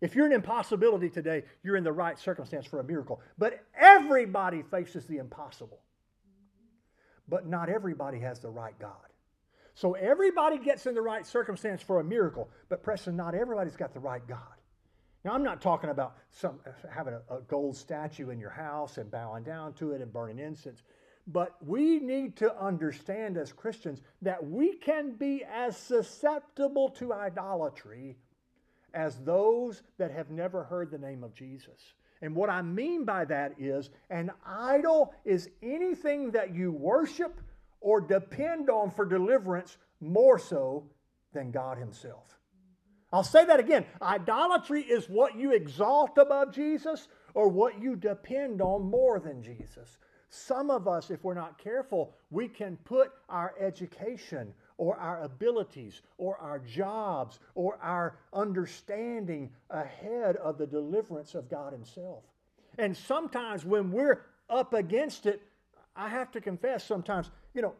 If 0.00 0.14
you're 0.14 0.26
an 0.26 0.32
impossibility 0.32 1.10
today, 1.10 1.44
you're 1.62 1.76
in 1.76 1.84
the 1.84 1.92
right 1.92 2.18
circumstance 2.18 2.66
for 2.66 2.80
a 2.80 2.84
miracle. 2.84 3.20
But 3.36 3.64
everybody 3.78 4.62
faces 4.62 5.06
the 5.06 5.18
impossible. 5.18 5.80
But 7.28 7.46
not 7.46 7.68
everybody 7.68 8.18
has 8.20 8.40
the 8.40 8.48
right 8.48 8.78
God. 8.78 8.94
So 9.74 9.92
everybody 9.94 10.58
gets 10.58 10.86
in 10.86 10.94
the 10.94 11.02
right 11.02 11.26
circumstance 11.26 11.80
for 11.80 12.00
a 12.00 12.04
miracle, 12.04 12.50
but 12.68 12.82
Preston, 12.82 13.16
not 13.16 13.34
everybody's 13.34 13.76
got 13.76 13.94
the 13.94 14.00
right 14.00 14.26
God. 14.26 14.38
Now, 15.24 15.32
I'm 15.32 15.42
not 15.42 15.60
talking 15.60 15.90
about 15.90 16.16
some, 16.30 16.60
having 16.90 17.14
a, 17.14 17.34
a 17.34 17.40
gold 17.42 17.76
statue 17.76 18.30
in 18.30 18.38
your 18.38 18.50
house 18.50 18.96
and 18.98 19.10
bowing 19.10 19.44
down 19.44 19.74
to 19.74 19.92
it 19.92 20.00
and 20.00 20.12
burning 20.12 20.38
incense. 20.38 20.82
But 21.26 21.54
we 21.64 21.98
need 21.98 22.36
to 22.38 22.58
understand 22.58 23.36
as 23.36 23.52
Christians 23.52 24.00
that 24.22 24.44
we 24.44 24.76
can 24.76 25.12
be 25.12 25.44
as 25.44 25.76
susceptible 25.76 26.88
to 26.90 27.12
idolatry 27.12 28.16
as 28.94 29.18
those 29.20 29.82
that 29.98 30.10
have 30.10 30.30
never 30.30 30.64
heard 30.64 30.90
the 30.90 30.98
name 30.98 31.24
of 31.24 31.34
Jesus. 31.34 31.94
And 32.22 32.34
what 32.34 32.50
I 32.50 32.62
mean 32.62 33.04
by 33.04 33.24
that 33.26 33.54
is 33.58 33.90
an 34.10 34.30
idol 34.44 35.14
is 35.24 35.48
anything 35.62 36.32
that 36.32 36.54
you 36.54 36.70
worship 36.70 37.40
or 37.80 38.00
depend 38.00 38.68
on 38.68 38.90
for 38.90 39.04
deliverance 39.04 39.78
more 40.00 40.38
so 40.38 40.84
than 41.32 41.50
God 41.50 41.78
Himself. 41.78 42.38
I'll 43.12 43.24
say 43.24 43.44
that 43.44 43.58
again. 43.58 43.86
Idolatry 44.00 44.82
is 44.82 45.08
what 45.08 45.36
you 45.36 45.52
exalt 45.52 46.16
above 46.18 46.52
Jesus 46.52 47.08
or 47.34 47.48
what 47.48 47.80
you 47.80 47.96
depend 47.96 48.60
on 48.60 48.82
more 48.88 49.18
than 49.18 49.42
Jesus. 49.42 49.98
Some 50.28 50.70
of 50.70 50.86
us, 50.86 51.10
if 51.10 51.24
we're 51.24 51.34
not 51.34 51.58
careful, 51.58 52.14
we 52.30 52.46
can 52.46 52.76
put 52.84 53.10
our 53.28 53.54
education 53.58 54.54
or 54.80 54.96
our 54.96 55.20
abilities 55.20 56.00
or 56.16 56.38
our 56.38 56.58
jobs 56.58 57.38
or 57.54 57.78
our 57.82 58.16
understanding 58.32 59.50
ahead 59.68 60.36
of 60.36 60.56
the 60.56 60.66
deliverance 60.66 61.34
of 61.34 61.50
God 61.50 61.74
Himself. 61.74 62.24
And 62.78 62.96
sometimes 62.96 63.62
when 63.66 63.92
we're 63.92 64.22
up 64.48 64.72
against 64.72 65.26
it, 65.26 65.42
I 65.94 66.08
have 66.08 66.30
to 66.32 66.40
confess 66.40 66.82
sometimes, 66.82 67.30
you 67.52 67.60
know, 67.60 67.74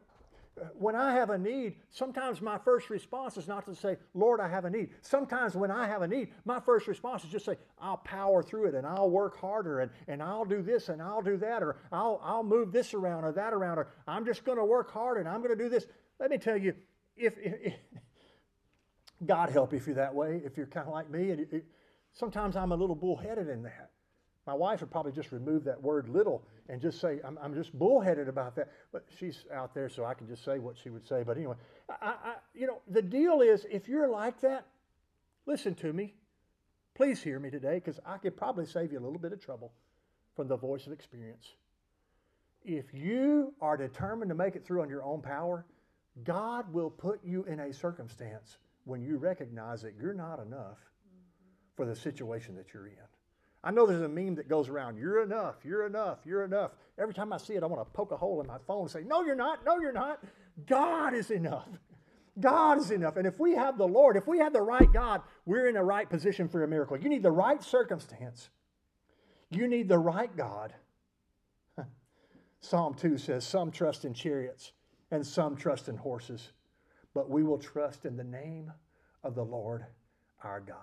when 0.75 0.95
I 0.95 1.14
have 1.14 1.30
a 1.30 1.38
need, 1.38 1.76
sometimes 1.88 2.42
my 2.42 2.59
first 2.59 2.90
response 2.90 3.38
is 3.38 3.49
not 3.49 3.64
to 3.64 3.75
say, 3.75 3.97
Lord, 4.12 4.38
I 4.38 4.49
have 4.49 4.66
a 4.66 4.71
need. 4.71 4.90
Sometimes 5.00 5.54
when 5.54 5.71
I 5.71 5.87
have 5.87 6.02
a 6.02 6.09
need, 6.09 6.28
my 6.45 6.61
first 6.61 6.87
response 6.87 7.25
is 7.25 7.30
just 7.30 7.47
say, 7.47 7.57
I'll 7.80 7.97
power 7.97 8.42
through 8.42 8.66
it 8.66 8.75
and 8.75 8.87
I'll 8.87 9.09
work 9.09 9.38
harder 9.38 9.80
and, 9.80 9.90
and 10.07 10.23
I'll 10.23 10.45
do 10.45 10.61
this 10.61 10.90
and 10.90 11.00
I'll 11.00 11.23
do 11.23 11.38
that 11.38 11.62
or 11.62 11.76
I'll, 11.92 12.21
I'll 12.23 12.42
move 12.42 12.73
this 12.73 12.92
around 12.92 13.25
or 13.25 13.33
that 13.33 13.54
around 13.54 13.78
or 13.78 13.88
I'm 14.07 14.26
just 14.26 14.45
going 14.45 14.59
to 14.59 14.64
work 14.66 14.90
hard 14.90 15.16
and 15.16 15.26
I'm 15.26 15.38
going 15.38 15.57
to 15.57 15.64
do 15.64 15.71
this. 15.71 15.87
Let 16.19 16.30
me 16.30 16.37
tell 16.37 16.59
you, 16.59 16.75
if, 17.20 17.38
if, 17.38 17.54
if 17.62 17.74
God 19.26 19.50
help 19.50 19.72
you 19.72 19.78
if 19.78 19.86
you're 19.86 19.96
that 19.96 20.14
way, 20.14 20.40
if 20.44 20.56
you're 20.56 20.66
kind 20.66 20.86
of 20.86 20.92
like 20.92 21.10
me, 21.10 21.30
and 21.30 21.40
it, 21.40 21.52
it, 21.52 21.64
sometimes 22.14 22.56
I'm 22.56 22.72
a 22.72 22.76
little 22.76 22.96
bullheaded 22.96 23.48
in 23.48 23.62
that. 23.64 23.90
My 24.46 24.54
wife 24.54 24.80
would 24.80 24.90
probably 24.90 25.12
just 25.12 25.32
remove 25.32 25.64
that 25.64 25.80
word 25.80 26.08
little 26.08 26.42
and 26.68 26.80
just 26.80 27.00
say, 27.00 27.20
I'm, 27.24 27.38
I'm 27.42 27.54
just 27.54 27.78
bullheaded 27.78 28.26
about 28.26 28.56
that. 28.56 28.70
But 28.90 29.04
she's 29.18 29.44
out 29.54 29.74
there, 29.74 29.88
so 29.88 30.04
I 30.04 30.14
can 30.14 30.26
just 30.26 30.44
say 30.44 30.58
what 30.58 30.76
she 30.76 30.88
would 30.88 31.06
say. 31.06 31.22
But 31.22 31.36
anyway, 31.36 31.56
I, 31.88 32.14
I, 32.24 32.34
you 32.54 32.66
know, 32.66 32.80
the 32.88 33.02
deal 33.02 33.42
is 33.42 33.66
if 33.70 33.86
you're 33.86 34.08
like 34.08 34.40
that, 34.40 34.66
listen 35.46 35.74
to 35.76 35.92
me. 35.92 36.14
Please 36.94 37.22
hear 37.22 37.38
me 37.38 37.50
today 37.50 37.74
because 37.74 38.00
I 38.04 38.18
could 38.18 38.36
probably 38.36 38.66
save 38.66 38.92
you 38.92 38.98
a 38.98 39.04
little 39.04 39.18
bit 39.18 39.32
of 39.32 39.40
trouble 39.40 39.72
from 40.34 40.48
the 40.48 40.56
voice 40.56 40.86
of 40.86 40.92
experience. 40.92 41.54
If 42.64 42.92
you 42.92 43.54
are 43.60 43.76
determined 43.76 44.30
to 44.30 44.34
make 44.34 44.56
it 44.56 44.66
through 44.66 44.82
on 44.82 44.88
your 44.88 45.02
own 45.02 45.22
power, 45.22 45.64
God 46.24 46.72
will 46.72 46.90
put 46.90 47.24
you 47.24 47.44
in 47.44 47.60
a 47.60 47.72
circumstance 47.72 48.58
when 48.84 49.02
you 49.02 49.16
recognize 49.16 49.82
that 49.82 49.94
you're 50.00 50.14
not 50.14 50.40
enough 50.40 50.78
for 51.76 51.86
the 51.86 51.94
situation 51.94 52.56
that 52.56 52.74
you're 52.74 52.88
in. 52.88 52.94
I 53.62 53.70
know 53.70 53.86
there's 53.86 54.02
a 54.02 54.08
meme 54.08 54.36
that 54.36 54.48
goes 54.48 54.68
around, 54.68 54.96
you're 54.96 55.22
enough, 55.22 55.56
you're 55.64 55.86
enough, 55.86 56.18
you're 56.24 56.44
enough. 56.44 56.72
Every 56.98 57.12
time 57.12 57.32
I 57.32 57.36
see 57.36 57.54
it, 57.54 57.62
I 57.62 57.66
want 57.66 57.80
to 57.86 57.92
poke 57.92 58.10
a 58.10 58.16
hole 58.16 58.40
in 58.40 58.46
my 58.46 58.56
phone 58.66 58.82
and 58.82 58.90
say, 58.90 59.02
no, 59.02 59.22
you're 59.22 59.34
not, 59.34 59.64
no, 59.66 59.78
you're 59.78 59.92
not. 59.92 60.22
God 60.66 61.14
is 61.14 61.30
enough. 61.30 61.68
God 62.38 62.78
is 62.78 62.90
enough. 62.90 63.16
And 63.16 63.26
if 63.26 63.38
we 63.38 63.54
have 63.54 63.76
the 63.76 63.86
Lord, 63.86 64.16
if 64.16 64.26
we 64.26 64.38
have 64.38 64.52
the 64.52 64.62
right 64.62 64.90
God, 64.92 65.20
we're 65.44 65.68
in 65.68 65.74
the 65.74 65.82
right 65.82 66.08
position 66.08 66.48
for 66.48 66.64
a 66.64 66.68
miracle. 66.68 66.96
You 66.96 67.10
need 67.10 67.22
the 67.22 67.30
right 67.30 67.62
circumstance. 67.62 68.48
You 69.50 69.68
need 69.68 69.88
the 69.88 69.98
right 69.98 70.34
God. 70.34 70.72
Psalm 72.60 72.94
2 72.94 73.18
says, 73.18 73.44
Some 73.44 73.70
trust 73.70 74.04
in 74.06 74.14
chariots 74.14 74.72
and 75.10 75.26
some 75.26 75.56
trust 75.56 75.88
in 75.88 75.96
horses, 75.96 76.50
but 77.14 77.28
we 77.28 77.42
will 77.42 77.58
trust 77.58 78.04
in 78.04 78.16
the 78.16 78.24
name 78.24 78.72
of 79.22 79.34
the 79.34 79.44
Lord 79.44 79.84
our 80.42 80.60
God. 80.60 80.76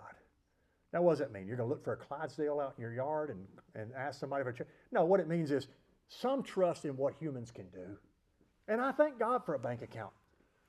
Now, 0.93 1.01
what 1.01 1.13
does 1.13 1.19
that 1.19 1.31
mean? 1.31 1.48
You're 1.48 1.57
going 1.57 1.69
to 1.69 1.74
look 1.74 1.84
for 1.84 1.93
a 1.93 1.98
Clydesdale 1.98 2.60
out 2.60 2.74
in 2.77 2.81
your 2.81 2.93
yard 2.93 3.29
and, 3.29 3.46
and 3.75 3.91
ask 3.96 4.19
somebody 4.19 4.43
for 4.43 4.50
a 4.50 4.53
check? 4.53 4.67
No, 4.91 5.05
what 5.05 5.19
it 5.19 5.27
means 5.27 5.51
is 5.51 5.67
some 6.07 6.43
trust 6.43 6.86
in 6.86 6.96
what 6.96 7.13
humans 7.19 7.51
can 7.51 7.67
do. 7.69 7.98
And 8.67 8.81
I 8.81 8.91
thank 8.91 9.19
God 9.19 9.46
for 9.46 9.55
a 9.55 9.60
bank 9.60 9.81
account. 9.81 10.12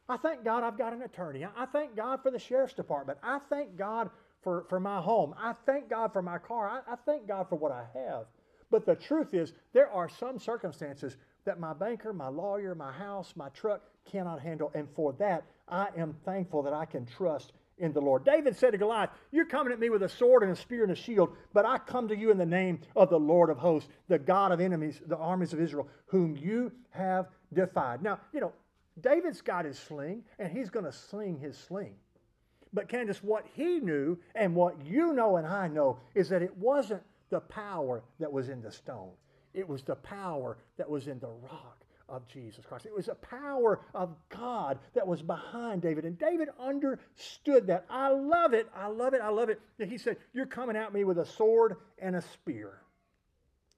I 0.09 0.17
thank 0.17 0.45
God 0.45 0.65
I've 0.65 0.79
got 0.79 0.93
an 0.93 1.03
attorney. 1.03 1.45
I 1.45 1.67
thank 1.67 1.95
God 1.95 2.23
for 2.23 2.31
the 2.31 2.39
sheriff's 2.39 2.75
department. 2.75 3.19
I 3.23 3.39
thank 3.51 3.77
God 3.77 4.11
for, 4.43 4.65
for 4.69 4.81
my 4.81 5.01
home. 5.01 5.35
I 5.39 5.55
thank 5.67 5.91
God 5.91 6.13
for 6.13 6.23
my 6.23 6.39
car. 6.39 6.69
I, 6.69 6.93
I 6.93 6.97
thank 7.05 7.29
God 7.29 7.49
for 7.49 7.57
what 7.57 7.73
I 7.73 7.85
have. 7.95 8.27
But 8.71 8.87
the 8.87 8.95
truth 8.95 9.35
is, 9.35 9.53
there 9.73 9.91
are 9.91 10.09
some 10.09 10.39
circumstances 10.39 11.17
that 11.45 11.61
my 11.61 11.73
banker, 11.73 12.13
my 12.13 12.29
lawyer, 12.29 12.75
my 12.75 12.93
house, 12.93 13.33
my 13.37 13.49
truck 13.51 13.83
cannot 14.11 14.41
handle. 14.41 14.71
And 14.75 14.89
for 14.95 15.13
that, 15.15 15.45
I 15.69 15.89
am 15.97 16.15
thankful 16.25 16.63
that 16.63 16.73
I 16.73 16.85
can 16.85 17.07
trust 17.07 17.53
in 17.79 17.93
the 17.93 18.01
Lord. 18.01 18.25
David 18.25 18.57
said 18.57 18.73
to 18.73 18.79
Goliath, 18.79 19.11
You're 19.31 19.47
coming 19.47 19.73
at 19.73 19.79
me 19.79 19.91
with 19.91 20.03
a 20.03 20.09
sword 20.09 20.43
and 20.43 20.53
a 20.53 20.57
spear 20.57 20.83
and 20.83 20.93
a 20.93 20.97
shield, 20.97 21.37
but 21.53 21.65
I 21.65 21.79
come 21.79 22.09
to 22.09 22.17
you 22.17 22.31
in 22.31 22.39
the 22.39 22.47
name 22.47 22.81
of 22.97 23.11
the 23.11 23.19
Lord 23.19 23.51
of 23.51 23.59
hosts, 23.59 23.89
the 24.09 24.19
God 24.19 24.53
of 24.53 24.61
enemies, 24.61 25.01
the 25.07 25.17
armies 25.17 25.53
of 25.53 25.61
Israel, 25.61 25.89
whom 26.07 26.37
you 26.37 26.73
have 26.91 27.29
defied. 27.53 28.03
Now, 28.03 28.19
you 28.33 28.41
know, 28.41 28.53
David's 29.01 29.41
got 29.41 29.65
his 29.65 29.79
sling, 29.79 30.25
and 30.39 30.51
he's 30.51 30.71
going 30.71 30.85
to 30.85 30.93
sling 30.93 31.39
his 31.39 31.57
sling. 31.57 31.95
But 32.73 32.89
Candace, 32.89 33.23
what 33.23 33.47
he 33.55 33.79
knew 33.79 34.19
and 34.35 34.55
what 34.55 34.85
you 34.85 35.13
know 35.13 35.37
and 35.37 35.47
I 35.47 35.69
know 35.69 35.99
is 36.15 36.29
that 36.31 36.43
it 36.43 36.57
wasn't 36.57 37.03
the 37.31 37.41
power 37.41 38.03
that 38.21 38.33
was 38.33 38.49
in 38.49 38.61
the 38.61 38.73
stone. 38.73 39.13
It 39.55 39.69
was 39.69 39.83
the 39.83 39.97
power 39.97 40.59
that 40.77 40.89
was 40.89 41.09
in 41.09 41.19
the 41.19 41.29
rock 41.29 41.85
of 42.09 42.27
Jesus 42.29 42.65
Christ. 42.65 42.87
It 42.87 42.95
was 42.95 43.07
the 43.07 43.15
power 43.15 43.81
of 43.95 44.15
God 44.31 44.79
that 44.95 45.07
was 45.07 45.23
behind 45.23 45.83
David. 45.83 46.05
And 46.05 46.19
David 46.19 46.49
understood 46.59 47.67
that. 47.67 47.85
I 47.91 48.09
love 48.09 48.55
it. 48.55 48.69
I 48.75 48.87
love 48.87 49.15
it. 49.15 49.21
I 49.21 49.29
love 49.29 49.51
it. 49.51 49.61
He 49.79 49.99
said, 49.99 50.17
You're 50.33 50.47
coming 50.47 50.77
at 50.77 50.93
me 50.93 51.05
with 51.05 51.19
a 51.19 51.27
sword 51.27 51.77
and 51.99 52.17
a 52.17 52.23
spear. 52.23 52.81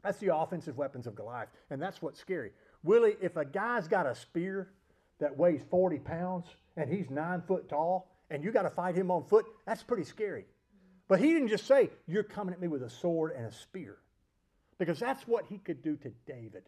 That's 0.03 0.19
the 0.19 0.35
offensive 0.35 0.79
weapons 0.79 1.07
of 1.07 1.15
Goliath. 1.15 1.49
And 1.71 1.83
that's 1.83 2.01
what's 2.01 2.21
scary. 2.21 2.53
Willie, 2.83 3.17
if 3.21 3.37
a 3.37 3.45
guy's 3.45 3.89
got 3.89 4.07
a 4.07 4.15
spear 4.15 4.71
that 5.19 5.37
weighs 5.37 5.61
40 5.71 5.99
pounds 5.99 6.47
and 6.77 6.91
he's 6.91 7.11
nine 7.11 7.43
foot 7.47 7.69
tall 7.69 8.11
and 8.31 8.43
you 8.43 8.53
got 8.53 8.63
to 8.63 8.71
fight 8.71 8.95
him 8.95 9.11
on 9.11 9.25
foot, 9.25 9.45
that's 9.67 9.83
pretty 9.83 10.05
scary. 10.05 10.47
But 11.09 11.21
he 11.21 11.33
didn't 11.33 11.49
just 11.49 11.67
say, 11.67 11.91
You're 12.07 12.23
coming 12.23 12.55
at 12.55 12.61
me 12.61 12.69
with 12.69 12.83
a 12.83 12.91
sword 12.91 13.33
and 13.37 13.47
a 13.47 13.53
spear. 13.53 13.99
Because 14.81 14.99
that's 14.99 15.29
what 15.29 15.45
he 15.45 15.59
could 15.59 15.83
do 15.83 15.95
to 15.99 16.11
David. 16.27 16.63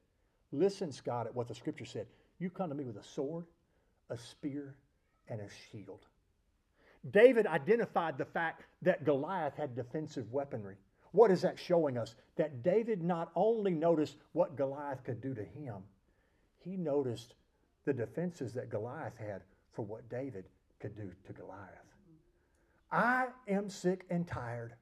Listen, 0.52 0.92
Scott, 0.92 1.26
at 1.26 1.34
what 1.34 1.48
the 1.48 1.54
scripture 1.54 1.86
said. 1.86 2.06
You 2.38 2.50
come 2.50 2.68
to 2.68 2.74
me 2.74 2.84
with 2.84 2.98
a 2.98 3.02
sword, 3.02 3.46
a 4.10 4.18
spear, 4.18 4.74
and 5.28 5.40
a 5.40 5.48
shield. 5.70 6.04
David 7.10 7.46
identified 7.46 8.18
the 8.18 8.26
fact 8.26 8.64
that 8.82 9.06
Goliath 9.06 9.56
had 9.56 9.74
defensive 9.74 10.30
weaponry. 10.30 10.76
What 11.12 11.30
is 11.30 11.40
that 11.40 11.58
showing 11.58 11.96
us? 11.96 12.14
That 12.36 12.62
David 12.62 13.02
not 13.02 13.30
only 13.34 13.72
noticed 13.72 14.16
what 14.32 14.56
Goliath 14.56 15.02
could 15.04 15.22
do 15.22 15.34
to 15.34 15.44
him, 15.44 15.76
he 16.58 16.76
noticed 16.76 17.32
the 17.86 17.94
defenses 17.94 18.52
that 18.52 18.68
Goliath 18.68 19.16
had 19.16 19.40
for 19.72 19.86
what 19.86 20.10
David 20.10 20.44
could 20.80 20.94
do 20.94 21.10
to 21.26 21.32
Goliath. 21.32 21.62
I 22.90 23.28
am 23.48 23.70
sick 23.70 24.04
and 24.10 24.28
tired 24.28 24.74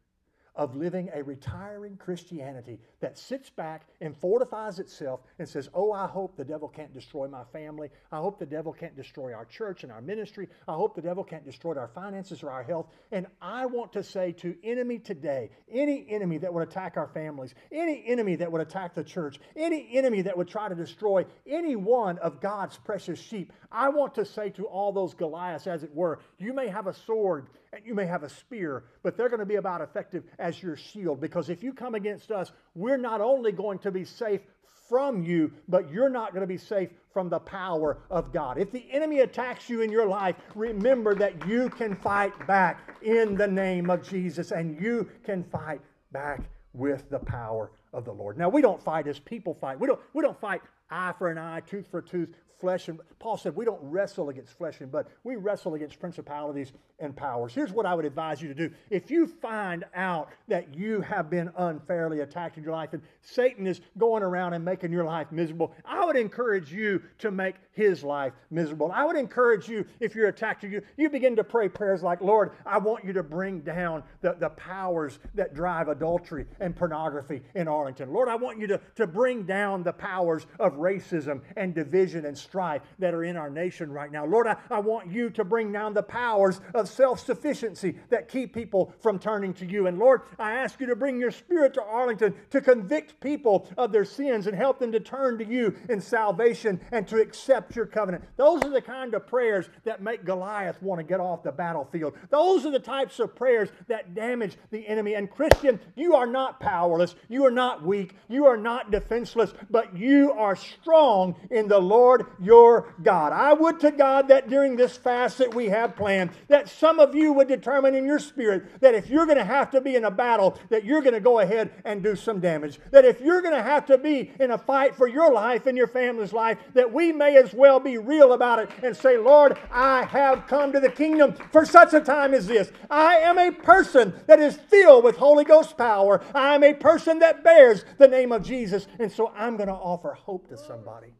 of 0.54 0.76
living 0.76 1.10
a 1.14 1.22
retiring 1.22 1.96
Christianity 1.96 2.78
that 3.00 3.18
sits 3.18 3.50
back 3.50 3.86
and 4.00 4.16
fortifies 4.16 4.78
itself 4.78 5.20
and 5.38 5.48
says, 5.48 5.68
Oh, 5.74 5.92
I 5.92 6.06
hope 6.06 6.36
the 6.36 6.44
devil 6.44 6.68
can't 6.68 6.92
destroy 6.92 7.28
my 7.28 7.44
family. 7.52 7.88
I 8.12 8.18
hope 8.18 8.38
the 8.38 8.46
devil 8.46 8.72
can't 8.72 8.96
destroy 8.96 9.32
our 9.32 9.44
church 9.44 9.82
and 9.82 9.92
our 9.92 10.00
ministry. 10.00 10.48
I 10.68 10.74
hope 10.74 10.94
the 10.94 11.02
devil 11.02 11.24
can't 11.24 11.44
destroy 11.44 11.76
our 11.76 11.88
finances 11.88 12.42
or 12.42 12.50
our 12.50 12.62
health. 12.62 12.88
And 13.12 13.26
I 13.40 13.66
want 13.66 13.92
to 13.94 14.02
say 14.02 14.32
to 14.32 14.54
enemy 14.64 14.98
today, 14.98 15.50
any 15.70 16.06
enemy 16.08 16.38
that 16.38 16.52
would 16.52 16.66
attack 16.66 16.96
our 16.96 17.08
families, 17.08 17.54
any 17.72 18.04
enemy 18.06 18.36
that 18.36 18.50
would 18.50 18.60
attack 18.60 18.94
the 18.94 19.04
church, 19.04 19.38
any 19.56 19.88
enemy 19.92 20.22
that 20.22 20.36
would 20.36 20.48
try 20.48 20.68
to 20.68 20.74
destroy 20.74 21.24
any 21.46 21.76
one 21.76 22.18
of 22.18 22.40
God's 22.40 22.76
precious 22.78 23.18
sheep, 23.18 23.52
I 23.70 23.88
want 23.88 24.14
to 24.16 24.24
say 24.24 24.50
to 24.50 24.64
all 24.66 24.92
those 24.92 25.14
Goliaths, 25.14 25.66
as 25.66 25.82
it 25.82 25.94
were, 25.94 26.18
you 26.38 26.52
may 26.52 26.68
have 26.68 26.86
a 26.86 26.94
sword 26.94 27.48
and 27.72 27.84
you 27.86 27.94
may 27.94 28.06
have 28.06 28.22
a 28.22 28.28
spear, 28.28 28.84
but 29.02 29.16
they're 29.16 29.28
going 29.28 29.40
to 29.40 29.46
be 29.46 29.56
about 29.56 29.80
effective 29.80 30.24
as 30.38 30.62
your 30.62 30.76
shield. 30.76 31.20
Because 31.20 31.48
if 31.48 31.62
you 31.62 31.72
come 31.72 31.94
against 31.94 32.30
us, 32.30 32.52
we're 32.74 32.96
not 32.96 33.20
only 33.20 33.52
going 33.52 33.78
to 33.80 33.90
be 33.90 34.04
safe 34.04 34.40
from 34.88 35.22
you, 35.22 35.52
but 35.68 35.90
you're 35.90 36.08
not 36.08 36.32
going 36.32 36.40
to 36.40 36.48
be 36.48 36.58
safe 36.58 36.90
from 37.12 37.28
the 37.28 37.38
power 37.38 37.98
of 38.10 38.32
God. 38.32 38.58
If 38.58 38.72
the 38.72 38.84
enemy 38.90 39.20
attacks 39.20 39.70
you 39.70 39.82
in 39.82 39.92
your 39.92 40.06
life, 40.06 40.34
remember 40.56 41.14
that 41.14 41.46
you 41.46 41.70
can 41.70 41.94
fight 41.94 42.46
back 42.46 42.96
in 43.02 43.36
the 43.36 43.46
name 43.46 43.88
of 43.88 44.08
Jesus 44.08 44.50
and 44.50 44.80
you 44.80 45.08
can 45.24 45.44
fight 45.44 45.80
back 46.10 46.42
with 46.72 47.08
the 47.08 47.20
power 47.20 47.70
of 47.92 48.04
the 48.04 48.12
Lord. 48.12 48.36
Now, 48.36 48.48
we 48.48 48.62
don't 48.62 48.82
fight 48.82 49.06
as 49.06 49.18
people 49.20 49.54
fight. 49.60 49.78
We 49.78 49.86
don't, 49.86 50.00
we 50.12 50.22
don't 50.22 50.40
fight 50.40 50.60
eye 50.90 51.14
for 51.18 51.30
an 51.30 51.38
eye, 51.38 51.60
tooth 51.60 51.86
for 51.88 51.98
a 51.98 52.02
tooth, 52.02 52.30
flesh 52.60 52.88
and 52.88 53.00
Paul 53.18 53.36
said 53.36 53.54
we 53.54 53.64
don't 53.64 53.80
wrestle 53.82 54.30
against 54.30 54.56
flesh 54.56 54.80
and 54.80 54.90
blood. 54.90 55.06
We 55.24 55.36
wrestle 55.36 55.74
against 55.74 55.98
principalities 56.00 56.72
and 56.98 57.14
powers. 57.14 57.54
Here's 57.54 57.72
what 57.72 57.86
I 57.86 57.94
would 57.94 58.04
advise 58.04 58.40
you 58.40 58.48
to 58.48 58.54
do. 58.54 58.70
If 58.88 59.10
you 59.10 59.26
find 59.26 59.84
out 59.94 60.30
that 60.48 60.74
you 60.74 61.00
have 61.02 61.30
been 61.30 61.50
unfairly 61.56 62.20
attacked 62.20 62.56
in 62.56 62.64
your 62.64 62.72
life 62.72 62.92
and 62.92 63.02
Satan 63.22 63.66
is 63.66 63.80
going 63.98 64.22
around 64.22 64.54
and 64.54 64.64
making 64.64 64.92
your 64.92 65.04
life 65.04 65.30
miserable, 65.30 65.74
I 65.84 66.04
would 66.04 66.16
encourage 66.16 66.72
you 66.72 67.02
to 67.18 67.30
make 67.30 67.56
his 67.72 68.02
life 68.02 68.32
miserable. 68.50 68.90
I 68.92 69.04
would 69.04 69.16
encourage 69.16 69.68
you, 69.68 69.84
if 70.00 70.14
you're 70.14 70.28
attacked, 70.28 70.62
you, 70.64 70.82
you 70.96 71.10
begin 71.10 71.36
to 71.36 71.44
pray 71.44 71.68
prayers 71.68 72.02
like, 72.02 72.20
Lord, 72.20 72.52
I 72.66 72.78
want 72.78 73.04
you 73.04 73.12
to 73.14 73.22
bring 73.22 73.60
down 73.60 74.02
the, 74.20 74.36
the 74.38 74.50
powers 74.50 75.18
that 75.34 75.54
drive 75.54 75.88
adultery 75.88 76.46
and 76.58 76.74
pornography 76.74 77.42
in 77.54 77.68
Arlington. 77.68 78.12
Lord, 78.12 78.28
I 78.28 78.36
want 78.36 78.58
you 78.58 78.66
to, 78.68 78.80
to 78.96 79.06
bring 79.06 79.44
down 79.44 79.82
the 79.82 79.92
powers 79.92 80.46
of 80.58 80.74
racism 80.74 81.42
and 81.56 81.74
division 81.74 82.24
and 82.26 82.36
strife 82.50 82.82
that 82.98 83.14
are 83.14 83.22
in 83.22 83.36
our 83.36 83.48
nation 83.48 83.92
right 83.92 84.10
now. 84.10 84.26
Lord, 84.26 84.48
I, 84.48 84.56
I 84.70 84.80
want 84.80 85.08
you 85.08 85.30
to 85.30 85.44
bring 85.44 85.70
down 85.70 85.94
the 85.94 86.02
powers 86.02 86.60
of 86.74 86.88
self 86.88 87.24
sufficiency 87.24 87.96
that 88.08 88.28
keep 88.28 88.52
people 88.52 88.92
from 89.00 89.20
turning 89.20 89.54
to 89.54 89.66
you. 89.66 89.86
And 89.86 90.00
Lord, 90.00 90.22
I 90.36 90.52
ask 90.54 90.80
you 90.80 90.86
to 90.88 90.96
bring 90.96 91.20
your 91.20 91.30
spirit 91.30 91.74
to 91.74 91.82
Arlington 91.82 92.34
to 92.50 92.60
convict 92.60 93.20
people 93.20 93.68
of 93.78 93.92
their 93.92 94.04
sins 94.04 94.48
and 94.48 94.56
help 94.56 94.80
them 94.80 94.90
to 94.90 94.98
turn 94.98 95.38
to 95.38 95.46
you 95.46 95.76
in 95.88 96.00
salvation 96.00 96.80
and 96.90 97.06
to 97.06 97.20
accept 97.20 97.76
your 97.76 97.86
covenant. 97.86 98.24
Those 98.36 98.64
are 98.64 98.70
the 98.70 98.82
kind 98.82 99.14
of 99.14 99.28
prayers 99.28 99.68
that 99.84 100.02
make 100.02 100.24
Goliath 100.24 100.82
want 100.82 100.98
to 100.98 101.04
get 101.04 101.20
off 101.20 101.44
the 101.44 101.52
battlefield. 101.52 102.14
Those 102.30 102.66
are 102.66 102.72
the 102.72 102.80
types 102.80 103.20
of 103.20 103.36
prayers 103.36 103.68
that 103.86 104.14
damage 104.14 104.56
the 104.72 104.86
enemy. 104.88 105.14
And 105.14 105.30
Christian, 105.30 105.78
you 105.94 106.16
are 106.16 106.26
not 106.26 106.58
powerless. 106.58 107.14
You 107.28 107.44
are 107.44 107.50
not 107.50 107.84
weak. 107.84 108.16
You 108.28 108.46
are 108.46 108.56
not 108.56 108.90
defenseless, 108.90 109.54
but 109.70 109.96
you 109.96 110.32
are 110.32 110.56
strong 110.56 111.36
in 111.50 111.68
the 111.68 111.78
Lord 111.78 112.26
your 112.40 112.94
God. 113.02 113.32
I 113.32 113.52
would 113.52 113.80
to 113.80 113.90
God 113.90 114.28
that 114.28 114.48
during 114.48 114.76
this 114.76 114.96
fast 114.96 115.38
that 115.38 115.54
we 115.54 115.66
have 115.66 115.96
planned, 115.96 116.30
that 116.48 116.68
some 116.68 116.98
of 116.98 117.14
you 117.14 117.32
would 117.32 117.48
determine 117.48 117.94
in 117.94 118.04
your 118.04 118.18
spirit 118.18 118.80
that 118.80 118.94
if 118.94 119.08
you're 119.08 119.26
going 119.26 119.38
to 119.38 119.44
have 119.44 119.70
to 119.70 119.80
be 119.80 119.96
in 119.96 120.04
a 120.04 120.10
battle, 120.10 120.58
that 120.70 120.84
you're 120.84 121.02
going 121.02 121.14
to 121.14 121.20
go 121.20 121.40
ahead 121.40 121.70
and 121.84 122.02
do 122.02 122.16
some 122.16 122.40
damage. 122.40 122.80
That 122.90 123.04
if 123.04 123.20
you're 123.20 123.42
going 123.42 123.54
to 123.54 123.62
have 123.62 123.86
to 123.86 123.98
be 123.98 124.32
in 124.40 124.50
a 124.50 124.58
fight 124.58 124.94
for 124.94 125.06
your 125.06 125.32
life 125.32 125.66
and 125.66 125.76
your 125.76 125.86
family's 125.86 126.32
life, 126.32 126.58
that 126.74 126.92
we 126.92 127.12
may 127.12 127.36
as 127.36 127.52
well 127.52 127.80
be 127.80 127.98
real 127.98 128.32
about 128.32 128.58
it 128.58 128.70
and 128.82 128.96
say, 128.96 129.18
Lord, 129.18 129.58
I 129.70 130.04
have 130.04 130.46
come 130.46 130.72
to 130.72 130.80
the 130.80 130.90
kingdom 130.90 131.34
for 131.52 131.64
such 131.64 131.92
a 131.92 132.00
time 132.00 132.34
as 132.34 132.46
this. 132.46 132.72
I 132.88 133.16
am 133.16 133.38
a 133.38 133.52
person 133.52 134.14
that 134.26 134.40
is 134.40 134.56
filled 134.56 135.04
with 135.04 135.16
Holy 135.16 135.44
Ghost 135.44 135.76
power. 135.76 136.22
I 136.34 136.54
am 136.54 136.64
a 136.64 136.74
person 136.74 137.18
that 137.20 137.44
bears 137.44 137.84
the 137.98 138.08
name 138.08 138.32
of 138.32 138.42
Jesus. 138.42 138.86
And 138.98 139.10
so 139.10 139.32
I'm 139.36 139.56
going 139.56 139.68
to 139.68 139.74
offer 139.74 140.12
hope 140.14 140.48
to 140.48 140.56
somebody. 140.56 141.14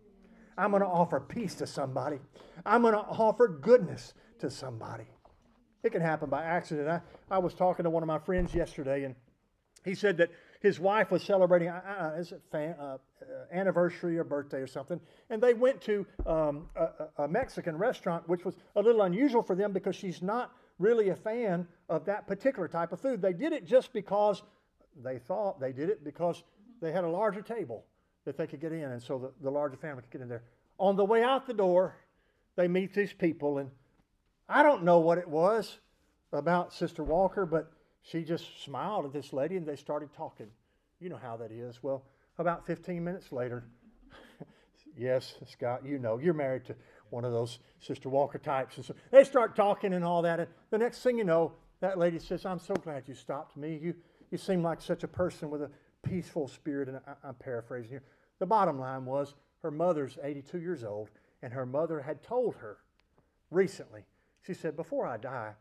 I'm 0.56 0.70
going 0.70 0.82
to 0.82 0.88
offer 0.88 1.20
peace 1.20 1.54
to 1.56 1.66
somebody. 1.66 2.18
I'm 2.64 2.82
going 2.82 2.94
to 2.94 3.00
offer 3.00 3.48
goodness 3.48 4.14
to 4.40 4.50
somebody. 4.50 5.06
It 5.82 5.92
can 5.92 6.02
happen 6.02 6.28
by 6.28 6.44
accident. 6.44 6.88
I, 6.88 7.00
I 7.34 7.38
was 7.38 7.54
talking 7.54 7.84
to 7.84 7.90
one 7.90 8.02
of 8.02 8.06
my 8.06 8.18
friends 8.18 8.54
yesterday, 8.54 9.04
and 9.04 9.14
he 9.84 9.94
said 9.94 10.18
that 10.18 10.30
his 10.60 10.78
wife 10.78 11.10
was 11.10 11.22
celebrating 11.22 11.68
uh, 11.68 12.12
uh, 12.14 12.20
is 12.20 12.32
it 12.32 12.42
fan, 12.52 12.74
uh, 12.78 12.82
uh, 12.84 12.98
anniversary 13.50 14.18
or 14.18 14.24
birthday 14.24 14.58
or 14.58 14.66
something, 14.66 15.00
and 15.30 15.42
they 15.42 15.54
went 15.54 15.80
to 15.82 16.06
um, 16.26 16.68
a, 16.76 17.22
a, 17.24 17.28
Mexican 17.28 17.76
restaurant, 17.78 18.28
which 18.28 18.44
was 18.44 18.56
a 18.76 18.82
little 18.82 19.02
unusual 19.02 19.42
for 19.42 19.56
them 19.56 19.72
because 19.72 19.96
she's 19.96 20.20
not 20.20 20.52
really 20.78 21.08
a 21.08 21.16
fan 21.16 21.66
of 21.88 22.04
that 22.04 22.26
particular 22.26 22.68
type 22.68 22.92
of 22.92 23.00
food. 23.00 23.22
They 23.22 23.32
did 23.32 23.54
it 23.54 23.64
just 23.64 23.92
because 23.94 24.42
they 25.02 25.18
thought 25.18 25.60
they 25.60 25.72
did 25.72 25.88
it 25.88 26.04
because 26.04 26.42
they 26.82 26.92
had 26.92 27.04
a 27.04 27.08
larger 27.08 27.40
table 27.40 27.86
that 28.24 28.36
they 28.36 28.46
could 28.46 28.60
get 28.60 28.72
in, 28.72 28.84
and 28.84 29.02
so 29.02 29.18
the, 29.18 29.32
the 29.42 29.50
larger 29.50 29.76
family 29.76 30.02
could 30.02 30.10
get 30.10 30.20
in 30.20 30.28
there. 30.28 30.42
On 30.78 30.96
the 30.96 31.04
way 31.04 31.22
out 31.22 31.46
the 31.46 31.54
door, 31.54 31.96
they 32.56 32.68
meet 32.68 32.94
these 32.94 33.12
people, 33.12 33.58
and 33.58 33.70
I 34.48 34.62
don't 34.62 34.82
know 34.82 34.98
what 34.98 35.18
it 35.18 35.28
was 35.28 35.78
about 36.32 36.72
Sister 36.72 37.02
Walker, 37.02 37.46
but 37.46 37.72
she 38.02 38.24
just 38.24 38.62
smiled 38.64 39.04
at 39.04 39.12
this 39.12 39.32
lady 39.32 39.56
and 39.56 39.66
they 39.66 39.76
started 39.76 40.12
talking. 40.12 40.48
You 41.00 41.08
know 41.08 41.18
how 41.20 41.36
that 41.36 41.52
is. 41.52 41.82
Well, 41.82 42.04
about 42.38 42.66
15 42.66 43.02
minutes 43.02 43.32
later, 43.32 43.64
yes, 44.96 45.34
Scott, 45.46 45.84
you 45.84 45.98
know, 45.98 46.18
you're 46.18 46.34
married 46.34 46.64
to 46.66 46.74
one 47.10 47.24
of 47.24 47.32
those 47.32 47.58
Sister 47.80 48.08
Walker 48.08 48.38
types. 48.38 48.76
And 48.76 48.84
so 48.84 48.94
they 49.10 49.24
start 49.24 49.56
talking 49.56 49.94
and 49.94 50.04
all 50.04 50.22
that. 50.22 50.40
And 50.40 50.48
the 50.70 50.78
next 50.78 51.02
thing 51.02 51.18
you 51.18 51.24
know, 51.24 51.52
that 51.80 51.98
lady 51.98 52.18
says, 52.18 52.44
I'm 52.44 52.58
so 52.58 52.74
glad 52.74 53.04
you 53.06 53.14
stopped 53.14 53.56
me. 53.56 53.78
You, 53.82 53.94
you 54.30 54.38
seem 54.38 54.62
like 54.62 54.80
such 54.80 55.02
a 55.02 55.08
person 55.08 55.50
with 55.50 55.62
a 55.62 55.70
peaceful 56.02 56.48
spirit. 56.48 56.88
And 56.88 57.00
I, 57.06 57.28
I'm 57.28 57.34
paraphrasing 57.34 57.90
here. 57.90 58.02
The 58.38 58.46
bottom 58.46 58.78
line 58.78 59.04
was 59.04 59.34
her 59.62 59.70
mother's 59.70 60.18
82 60.22 60.58
years 60.58 60.84
old, 60.84 61.10
and 61.42 61.52
her 61.52 61.66
mother 61.66 62.00
had 62.00 62.22
told 62.22 62.54
her 62.56 62.78
recently, 63.50 64.04
she 64.42 64.54
said, 64.54 64.76
Before 64.76 65.06
I 65.06 65.16
die, 65.18 65.54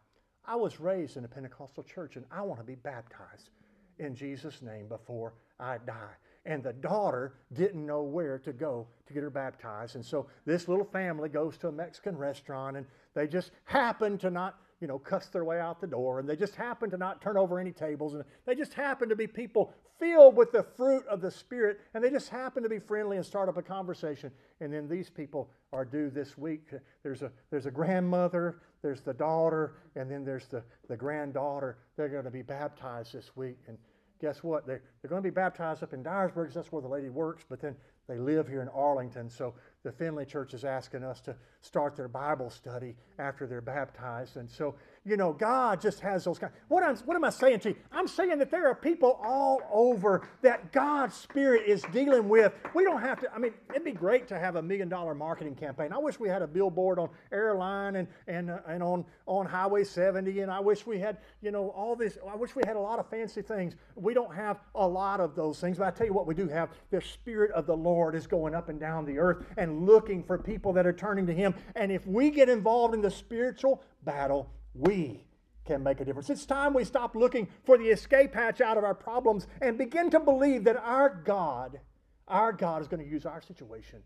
I 0.46 0.56
was 0.56 0.80
raised 0.80 1.18
in 1.18 1.26
a 1.26 1.28
Pentecostal 1.28 1.84
church 1.84 2.16
and 2.16 2.26
I 2.32 2.42
want 2.42 2.60
to 2.60 2.66
be 2.66 2.76
baptized 2.76 3.52
in 4.00 4.16
Jesus' 4.16 4.62
name 4.62 4.88
before 4.88 5.34
I 5.60 5.78
die. 5.78 6.16
and 6.46 6.64
the 6.64 6.74
daughter 6.74 7.34
didn't 7.54 7.86
know 7.86 8.02
where 8.02 8.40
to 8.40 8.54
go 8.54 8.88
to 9.06 9.14
get 9.14 9.22
her 9.22 9.30
baptized. 9.30 9.96
And 9.96 10.06
so 10.06 10.28
this 10.46 10.68
little 10.70 10.86
family 10.86 11.28
goes 11.28 11.58
to 11.58 11.68
a 11.68 11.72
Mexican 11.72 12.18
restaurant 12.18 12.78
and 12.78 12.86
they 13.14 13.28
just 13.28 13.52
happen 13.66 14.18
to 14.20 14.32
not, 14.32 14.58
you 14.80 14.88
know, 14.88 14.98
cuss 14.98 15.28
their 15.28 15.44
way 15.44 15.60
out 15.60 15.82
the 15.82 15.88
door 15.88 16.20
and 16.20 16.28
they 16.28 16.38
just 16.38 16.56
happen 16.56 16.90
to 16.92 16.98
not 16.98 17.22
turn 17.22 17.38
over 17.38 17.60
any 17.60 17.74
tables 17.74 18.14
and 18.14 18.24
they 18.46 18.56
just 18.56 18.74
happen 18.74 19.10
to 19.10 19.16
be 19.16 19.28
people 19.28 19.74
filled 20.00 20.36
with 20.36 20.52
the 20.52 20.64
fruit 20.64 21.06
of 21.08 21.22
the 21.22 21.32
Spirit 21.32 21.80
and 21.94 22.04
they 22.04 22.10
just 22.10 22.30
happen 22.30 22.64
to 22.64 22.70
be 22.70 22.80
friendly 22.80 23.18
and 23.18 23.26
start 23.26 23.50
up 23.50 23.58
a 23.58 23.62
conversation. 23.62 24.32
And 24.62 24.74
then 24.74 24.88
these 24.88 25.10
people 25.10 25.50
are 25.74 25.86
due 25.86 26.10
this 26.10 26.38
week. 26.38 26.70
There's 27.04 27.22
a, 27.22 27.32
there's 27.52 27.66
a 27.66 27.72
grandmother, 27.72 28.62
there's 28.82 29.02
the 29.02 29.14
daughter, 29.14 29.76
and 29.96 30.10
then 30.10 30.24
there's 30.24 30.48
the, 30.48 30.64
the 30.88 30.98
granddaughter. 30.98 31.78
They're 31.98 32.10
going 32.10 32.24
to 32.24 32.32
be 32.32 32.42
baptized 32.42 33.14
this 33.14 33.36
week. 33.36 33.58
And 33.68 33.78
guess 34.22 34.44
what? 34.44 34.66
They're, 34.66 34.82
they're 35.02 35.10
going 35.10 35.22
to 35.22 35.30
be 35.30 35.34
baptized 35.34 35.84
up 35.84 35.94
in 35.94 36.04
Dyersburg 36.04 36.44
because 36.44 36.56
that's 36.56 36.72
where 36.72 36.82
the 36.82 36.88
lady 36.88 37.10
works, 37.10 37.44
but 37.48 37.62
then 37.62 37.76
they 38.08 38.18
live 38.18 38.48
here 38.48 38.62
in 38.62 38.70
Arlington. 38.70 39.30
So 39.30 39.54
the 39.84 39.92
Finley 39.92 40.26
Church 40.26 40.54
is 40.54 40.66
asking 40.66 41.04
us 41.04 41.22
to 41.22 41.36
start 41.62 41.96
their 41.96 42.08
Bible 42.08 42.50
study 42.50 42.96
after 43.20 43.46
they're 43.46 43.62
baptized. 43.62 44.38
And 44.38 44.50
so, 44.50 44.76
you 45.10 45.18
know, 45.18 45.34
God 45.34 45.82
just 45.82 46.00
has 46.02 46.24
those 46.24 46.38
kind. 46.38 46.54
What, 46.68 46.84
I'm, 46.84 46.96
what 46.98 47.16
am 47.16 47.24
I 47.24 47.32
saying 47.32 47.62
to 47.62 47.70
you? 47.70 47.76
I'm 47.92 48.08
saying 48.08 48.38
that 48.38 48.52
there 48.52 48.68
are 48.68 48.76
people 48.76 49.20
all 49.24 49.62
over 49.74 50.28
that 50.44 50.72
God's 50.72 51.16
Spirit 51.16 51.64
is 51.66 51.84
dealing 51.92 52.30
with. 52.30 52.54
We 52.76 52.84
don't 52.84 53.02
have 53.02 53.20
to, 53.22 53.34
I 53.34 53.40
mean, 53.40 53.54
it'd 53.72 53.84
be 53.84 53.92
great 53.92 54.28
to 54.28 54.38
have 54.38 54.56
a 54.56 54.62
million 54.62 54.88
dollar 54.88 55.16
marketing 55.16 55.56
campaign. 55.56 55.92
I 55.92 55.98
wish 55.98 56.20
we 56.20 56.30
had 56.30 56.44
a 56.44 56.48
billboard 56.48 57.00
on 57.00 57.10
airline 57.32 57.96
and, 57.96 58.08
and, 58.28 58.52
uh, 58.52 58.60
and 58.68 58.84
on, 58.84 59.04
on 59.26 59.48
Highway 59.48 59.84
70. 59.84 60.42
And 60.42 60.52
I 60.52 60.60
wish 60.60 60.86
we 60.86 61.00
had, 61.00 61.18
you 61.42 61.50
know, 61.50 61.70
all 61.70 61.96
this. 61.96 62.20
I 62.30 62.36
wish 62.36 62.56
we 62.56 62.62
had 62.68 62.76
a 62.76 62.80
lot 62.80 63.00
of 63.00 63.10
fancy 63.10 63.42
things. 63.42 63.76
We 63.96 64.14
don't 64.14 64.36
have 64.36 64.60
a 64.76 64.88
lot 64.88 65.20
of 65.20 65.36
those 65.36 65.60
things. 65.60 65.80
But 65.80 65.88
I 65.88 65.92
tell 65.92 66.06
you 66.06 66.14
what, 66.14 66.28
we 66.28 66.36
do 66.36 66.48
have 66.50 66.70
the 66.92 67.02
Spirit 67.02 67.52
of 67.52 67.66
the 67.66 67.76
Lord 67.76 68.14
is 68.14 68.28
going 68.28 68.54
up 68.54 68.70
and 68.70 68.80
down 68.80 69.06
the 69.06 69.18
earth 69.18 69.46
and 69.58 69.88
looking 69.88 70.24
for 70.24 70.38
people 70.38 70.72
that 70.74 70.86
are 70.86 70.94
turning 70.94 71.26
to 71.26 71.34
Him. 71.34 71.56
And 71.76 71.92
if 71.92 72.06
we 72.06 72.30
get 72.30 72.48
involved 72.48 72.94
in 72.94 73.02
the 73.02 73.10
spiritual 73.10 73.82
battle, 74.04 74.52
we 74.80 75.26
can 75.66 75.84
make 75.84 76.02
a 76.02 76.06
difference. 76.06 76.30
It's 76.30 76.46
time 76.46 76.74
we 76.74 76.84
stop 76.84 77.16
looking 77.16 77.48
for 77.64 77.78
the 77.78 77.90
escape 77.90 78.34
hatch 78.34 78.62
out 78.62 78.78
of 78.78 78.84
our 78.84 78.96
problems 78.96 79.48
and 79.62 79.78
begin 79.78 80.10
to 80.12 80.20
believe 80.20 80.64
that 80.64 80.78
our 80.78 81.10
God, 81.10 81.80
our 82.28 82.52
God 82.52 82.82
is 82.82 82.88
going 82.88 83.04
to 83.04 83.10
use 83.10 83.26
our 83.26 83.42
situation 83.42 84.00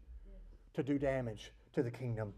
to 0.73 0.83
do 0.83 0.97
damage 0.97 1.51
to 1.73 1.83
the 1.83 1.91
kingdom 1.91 2.33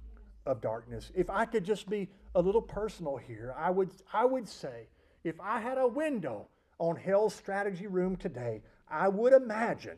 of 0.46 0.62
darkness. 0.62 1.12
If 1.16 1.30
I 1.30 1.46
could 1.46 1.64
just 1.64 1.90
be 1.90 2.10
a 2.36 2.42
little 2.42 2.62
personal 2.62 3.18
here, 3.18 3.56
I 3.58 3.72
would, 3.72 3.90
I 4.14 4.26
would 4.26 4.48
say 4.48 4.88
if 5.24 5.40
I 5.42 5.60
had 5.60 5.78
a 5.78 5.88
window 5.88 6.48
on 6.78 6.96
Hell's 6.96 7.34
strategy 7.34 7.88
room 7.88 8.16
today, 8.16 8.62
I 8.88 9.08
would 9.08 9.34
imagine 9.34 9.98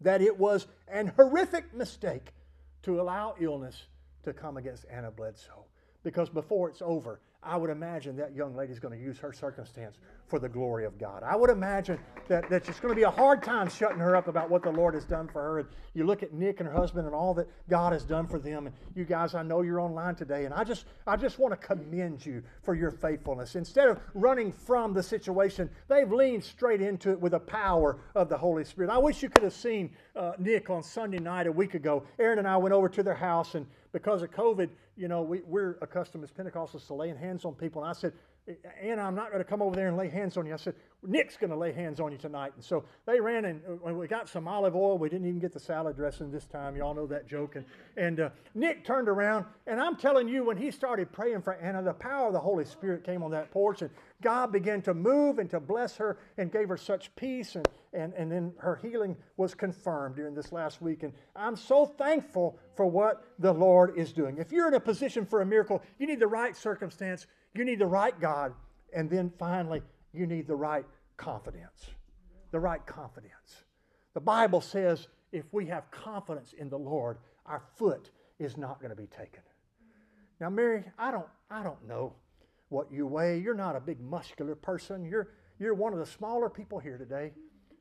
that 0.00 0.22
it 0.22 0.38
was 0.38 0.66
an 0.86 1.08
horrific 1.16 1.74
mistake 1.74 2.32
to 2.82 3.00
allow 3.00 3.34
illness 3.40 3.86
to 4.22 4.32
come 4.32 4.56
against 4.56 4.86
Anna 4.90 5.10
Bledsoe. 5.10 5.66
Because 6.02 6.28
before 6.30 6.70
it's 6.70 6.80
over, 6.80 7.20
I 7.42 7.56
would 7.56 7.70
imagine 7.70 8.16
that 8.16 8.34
young 8.34 8.56
lady 8.56 8.72
is 8.72 8.80
going 8.80 8.98
to 8.98 9.02
use 9.02 9.18
her 9.18 9.32
circumstance 9.32 9.96
for 10.26 10.38
the 10.38 10.48
glory 10.48 10.84
of 10.84 10.98
God. 10.98 11.22
I 11.22 11.36
would 11.36 11.50
imagine 11.50 11.98
that, 12.26 12.50
that 12.50 12.68
it's 12.68 12.80
going 12.80 12.92
to 12.92 12.96
be 12.96 13.04
a 13.04 13.10
hard 13.10 13.42
time 13.42 13.70
shutting 13.70 13.98
her 13.98 14.16
up 14.16 14.26
about 14.26 14.50
what 14.50 14.62
the 14.62 14.72
Lord 14.72 14.94
has 14.94 15.04
done 15.04 15.28
for 15.28 15.40
her. 15.40 15.58
And 15.60 15.68
you 15.94 16.04
look 16.04 16.22
at 16.22 16.32
Nick 16.32 16.58
and 16.58 16.68
her 16.68 16.74
husband 16.74 17.06
and 17.06 17.14
all 17.14 17.32
that 17.34 17.48
God 17.70 17.92
has 17.92 18.04
done 18.04 18.26
for 18.26 18.38
them. 18.40 18.66
And 18.66 18.74
you 18.94 19.04
guys, 19.04 19.34
I 19.34 19.42
know 19.42 19.62
you're 19.62 19.80
online 19.80 20.16
today, 20.16 20.44
and 20.46 20.52
I 20.52 20.64
just 20.64 20.86
I 21.06 21.16
just 21.16 21.38
want 21.38 21.58
to 21.58 21.66
commend 21.66 22.26
you 22.26 22.42
for 22.62 22.74
your 22.74 22.90
faithfulness. 22.90 23.54
Instead 23.54 23.88
of 23.88 24.00
running 24.14 24.52
from 24.52 24.92
the 24.92 25.02
situation, 25.02 25.70
they've 25.86 26.10
leaned 26.10 26.42
straight 26.44 26.82
into 26.82 27.10
it 27.10 27.20
with 27.20 27.32
the 27.32 27.40
power 27.40 27.98
of 28.16 28.28
the 28.28 28.36
Holy 28.36 28.64
Spirit. 28.64 28.90
I 28.90 28.98
wish 28.98 29.22
you 29.22 29.30
could 29.30 29.44
have 29.44 29.54
seen 29.54 29.90
uh, 30.16 30.32
Nick 30.38 30.70
on 30.70 30.82
Sunday 30.82 31.18
night 31.18 31.46
a 31.46 31.52
week 31.52 31.74
ago. 31.74 32.02
Aaron 32.18 32.38
and 32.38 32.48
I 32.48 32.56
went 32.56 32.74
over 32.74 32.88
to 32.88 33.02
their 33.02 33.14
house, 33.14 33.54
and 33.54 33.64
because 33.92 34.22
of 34.22 34.30
COVID, 34.30 34.68
you 34.96 35.08
know, 35.08 35.22
we, 35.22 35.40
we're 35.46 35.78
accustomed 35.82 36.24
as 36.24 36.30
Pentecostals 36.30 36.86
to 36.86 36.94
laying 36.94 37.16
hands 37.16 37.44
on 37.44 37.54
people. 37.54 37.82
And 37.82 37.90
I 37.90 37.94
said, 37.94 38.12
Anna, 38.80 39.02
I'm 39.02 39.14
not 39.14 39.30
going 39.30 39.42
to 39.42 39.48
come 39.48 39.60
over 39.60 39.76
there 39.76 39.88
and 39.88 39.96
lay 39.96 40.08
hands 40.08 40.36
on 40.36 40.46
you. 40.46 40.54
I 40.54 40.56
said, 40.56 40.74
Nick's 41.06 41.36
going 41.36 41.50
to 41.50 41.56
lay 41.56 41.72
hands 41.72 42.00
on 42.00 42.10
you 42.10 42.18
tonight. 42.18 42.52
And 42.56 42.64
so 42.64 42.84
they 43.06 43.20
ran 43.20 43.44
and 43.44 43.60
uh, 43.86 43.92
we 43.92 44.08
got 44.08 44.28
some 44.28 44.48
olive 44.48 44.74
oil. 44.74 44.98
We 44.98 45.08
didn't 45.08 45.28
even 45.28 45.38
get 45.38 45.52
the 45.52 45.60
salad 45.60 45.96
dressing 45.96 46.30
this 46.30 46.46
time. 46.46 46.74
Y'all 46.74 46.94
know 46.94 47.06
that 47.06 47.28
joke. 47.28 47.56
And, 47.56 47.64
and 47.96 48.20
uh, 48.20 48.30
Nick 48.54 48.84
turned 48.84 49.08
around, 49.08 49.44
and 49.66 49.80
I'm 49.80 49.96
telling 49.96 50.28
you, 50.28 50.44
when 50.44 50.56
he 50.56 50.70
started 50.70 51.12
praying 51.12 51.42
for 51.42 51.54
Anna, 51.54 51.82
the 51.82 51.92
power 51.92 52.28
of 52.28 52.32
the 52.32 52.40
Holy 52.40 52.64
Spirit 52.64 53.04
came 53.04 53.22
on 53.22 53.30
that 53.30 53.50
porch, 53.50 53.82
and 53.82 53.90
God 54.22 54.50
began 54.50 54.82
to 54.82 54.94
move 54.94 55.38
and 55.38 55.48
to 55.50 55.60
bless 55.60 55.96
her 55.96 56.18
and 56.36 56.50
gave 56.50 56.68
her 56.68 56.76
such 56.76 57.14
peace. 57.14 57.54
And, 57.54 57.68
and, 57.92 58.12
and 58.14 58.32
then 58.32 58.52
her 58.58 58.76
healing 58.76 59.16
was 59.36 59.54
confirmed 59.54 60.16
during 60.16 60.34
this 60.34 60.52
last 60.52 60.82
week. 60.82 61.04
And 61.04 61.12
I'm 61.36 61.54
so 61.54 61.86
thankful 61.86 62.58
for 62.76 62.86
what 62.86 63.24
the 63.38 63.52
Lord 63.52 63.96
is 63.96 64.12
doing. 64.12 64.38
If 64.38 64.50
you're 64.50 64.68
in 64.68 64.74
a 64.74 64.80
position 64.80 65.24
for 65.24 65.42
a 65.42 65.46
miracle, 65.46 65.80
you 65.98 66.06
need 66.06 66.18
the 66.18 66.26
right 66.26 66.56
circumstance 66.56 67.26
you 67.54 67.64
need 67.64 67.78
the 67.78 67.86
right 67.86 68.18
God. 68.20 68.52
And 68.94 69.10
then 69.10 69.32
finally, 69.38 69.82
you 70.12 70.26
need 70.26 70.46
the 70.46 70.56
right 70.56 70.84
confidence. 71.16 71.90
The 72.50 72.60
right 72.60 72.84
confidence. 72.86 73.64
The 74.14 74.20
Bible 74.20 74.60
says 74.60 75.08
if 75.32 75.44
we 75.52 75.66
have 75.66 75.90
confidence 75.90 76.54
in 76.56 76.70
the 76.70 76.78
Lord, 76.78 77.18
our 77.46 77.62
foot 77.76 78.10
is 78.38 78.56
not 78.56 78.80
going 78.80 78.90
to 78.90 78.96
be 78.96 79.06
taken. 79.06 79.42
Now, 80.40 80.50
Mary, 80.50 80.84
I 80.98 81.10
don't, 81.10 81.26
I 81.50 81.62
don't 81.62 81.86
know 81.86 82.14
what 82.68 82.92
you 82.92 83.06
weigh. 83.06 83.38
You're 83.38 83.54
not 83.54 83.76
a 83.76 83.80
big 83.80 84.00
muscular 84.00 84.54
person. 84.54 85.04
You're, 85.04 85.28
you're 85.58 85.74
one 85.74 85.92
of 85.92 85.98
the 85.98 86.06
smaller 86.06 86.48
people 86.48 86.78
here 86.78 86.96
today. 86.96 87.32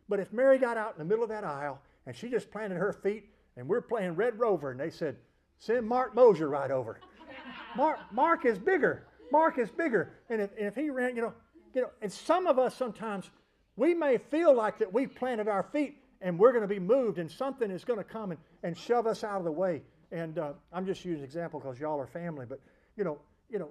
But 0.10 0.20
if 0.20 0.34
Mary 0.34 0.58
got 0.58 0.78
out 0.78 0.94
in 0.94 1.00
the 1.00 1.06
middle 1.06 1.24
of 1.24 1.30
that 1.30 1.44
aisle 1.44 1.80
and 2.06 2.16
she 2.16 2.30
just 2.30 2.50
planted 2.50 2.76
her 2.76 2.94
feet 2.94 3.30
and 3.58 3.68
we're 3.68 3.82
playing 3.82 4.16
Red 4.16 4.40
Rover 4.40 4.72
and 4.72 4.80
they 4.80 4.90
said, 4.90 5.18
send 5.58 5.88
Mark 5.88 6.16
Mosier 6.16 6.50
right 6.50 6.72
over. 6.72 7.00
Mark, 7.76 8.00
Mark 8.12 8.46
is 8.46 8.58
bigger. 8.58 9.07
Mark 9.32 9.58
is 9.58 9.70
bigger. 9.70 10.14
And 10.30 10.42
if, 10.42 10.50
if 10.58 10.76
he 10.76 10.90
ran, 10.90 11.16
you 11.16 11.22
know, 11.22 11.34
you 11.74 11.82
know, 11.82 11.90
and 12.02 12.12
some 12.12 12.48
of 12.48 12.58
us 12.58 12.76
sometimes 12.76 13.30
we 13.76 13.94
may 13.94 14.18
feel 14.18 14.54
like 14.56 14.80
that 14.80 14.92
we've 14.92 15.14
planted 15.14 15.48
our 15.48 15.64
feet 15.64 15.98
and 16.22 16.38
we're 16.38 16.52
going 16.52 16.64
to 16.64 16.68
be 16.68 16.80
moved 16.80 17.20
and 17.20 17.30
something 17.30 17.70
is 17.70 17.86
going 17.86 18.00
to 18.00 18.04
come 18.04 18.32
and, 18.32 18.40
and 18.64 18.78
shove 18.78 19.06
us 19.06 19.24
out 19.24 19.38
of 19.38 19.44
the 19.44 19.52
way. 19.52 19.82
And 20.12 20.40
uh, 20.40 20.54
I'm 20.74 20.86
just 20.86 21.06
using 21.06 21.24
example 21.24 21.60
because 21.60 21.80
y'all 21.80 22.00
are 22.00 22.08
family, 22.08 22.46
but 22.48 22.60
you 22.96 23.04
know, 23.04 23.20
you 23.50 23.60
know, 23.60 23.70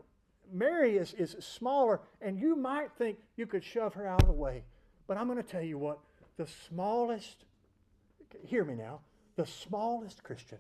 Mary 0.53 0.97
is, 0.97 1.15
is 1.15 1.37
smaller, 1.41 2.01
and 2.21 2.39
you 2.39 2.57
might 2.57 2.93
think 2.99 3.19
you 3.37 3.47
could 3.47 3.65
shove 3.65 3.95
her 3.95 4.07
out 4.07 4.23
of 4.23 4.29
the 4.29 4.35
way. 4.35 4.63
But 5.07 5.17
I'm 5.17 5.27
going 5.27 5.43
to 5.43 5.49
tell 5.49 5.63
you 5.63 5.79
what, 5.79 5.99
the 6.37 6.47
smallest, 6.69 7.45
hear 8.47 8.65
me 8.65 8.75
now, 8.75 9.01
the 9.37 9.47
smallest 9.47 10.23
Christian, 10.23 10.59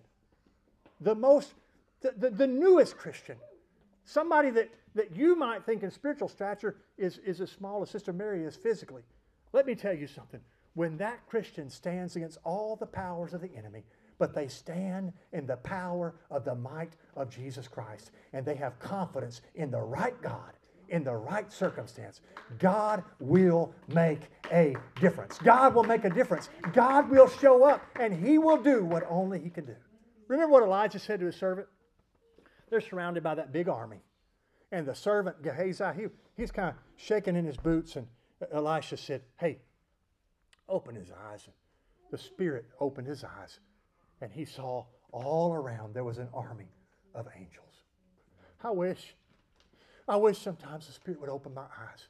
the 1.00 1.14
most, 1.14 1.54
the, 2.00 2.14
the, 2.16 2.30
the 2.30 2.46
newest 2.46 2.96
Christian, 2.96 3.36
somebody 4.06 4.50
that 4.50 4.70
that 4.96 5.14
you 5.14 5.36
might 5.36 5.64
think 5.64 5.82
in 5.82 5.90
spiritual 5.90 6.28
stature 6.28 6.76
is, 6.96 7.18
is 7.18 7.40
as 7.40 7.50
small 7.50 7.82
as 7.82 7.90
Sister 7.90 8.12
Mary 8.12 8.42
is 8.42 8.56
physically. 8.56 9.02
Let 9.52 9.66
me 9.66 9.74
tell 9.74 9.94
you 9.94 10.06
something. 10.06 10.40
When 10.74 10.96
that 10.96 11.26
Christian 11.28 11.70
stands 11.70 12.16
against 12.16 12.38
all 12.42 12.76
the 12.76 12.86
powers 12.86 13.34
of 13.34 13.42
the 13.42 13.54
enemy, 13.54 13.84
but 14.18 14.34
they 14.34 14.48
stand 14.48 15.12
in 15.32 15.46
the 15.46 15.58
power 15.58 16.14
of 16.30 16.44
the 16.44 16.54
might 16.54 16.94
of 17.14 17.28
Jesus 17.28 17.68
Christ, 17.68 18.10
and 18.32 18.44
they 18.44 18.54
have 18.54 18.78
confidence 18.78 19.42
in 19.54 19.70
the 19.70 19.80
right 19.80 20.20
God, 20.22 20.52
in 20.88 21.04
the 21.04 21.14
right 21.14 21.52
circumstance, 21.52 22.22
God 22.58 23.04
will 23.20 23.74
make 23.88 24.30
a 24.50 24.74
difference. 24.98 25.38
God 25.38 25.74
will 25.74 25.84
make 25.84 26.04
a 26.04 26.10
difference. 26.10 26.48
God 26.72 27.10
will 27.10 27.28
show 27.28 27.64
up, 27.64 27.84
and 28.00 28.14
He 28.14 28.38
will 28.38 28.62
do 28.62 28.82
what 28.82 29.04
only 29.10 29.40
He 29.40 29.50
can 29.50 29.66
do. 29.66 29.76
Remember 30.28 30.52
what 30.52 30.62
Elijah 30.62 30.98
said 30.98 31.20
to 31.20 31.26
his 31.26 31.36
servant? 31.36 31.68
They're 32.68 32.80
surrounded 32.80 33.22
by 33.22 33.34
that 33.34 33.52
big 33.52 33.68
army. 33.68 34.02
And 34.72 34.86
the 34.86 34.94
servant 34.94 35.42
Gehazi, 35.42 35.84
he, 35.96 36.06
he's 36.36 36.50
kind 36.50 36.70
of 36.70 36.74
shaking 36.96 37.36
in 37.36 37.44
his 37.44 37.56
boots. 37.56 37.96
And 37.96 38.06
Elisha 38.52 38.96
said, 38.96 39.22
Hey, 39.38 39.58
open 40.68 40.94
his 40.94 41.10
eyes. 41.30 41.44
And 41.46 41.54
the 42.10 42.18
Spirit 42.18 42.66
opened 42.80 43.06
his 43.06 43.24
eyes. 43.24 43.60
And 44.20 44.32
he 44.32 44.44
saw 44.44 44.84
all 45.12 45.54
around 45.54 45.94
there 45.94 46.04
was 46.04 46.18
an 46.18 46.28
army 46.34 46.68
of 47.14 47.28
angels. 47.36 47.82
I 48.62 48.70
wish, 48.70 49.14
I 50.08 50.16
wish 50.16 50.38
sometimes 50.38 50.86
the 50.86 50.92
Spirit 50.92 51.20
would 51.20 51.30
open 51.30 51.54
my 51.54 51.62
eyes 51.62 52.08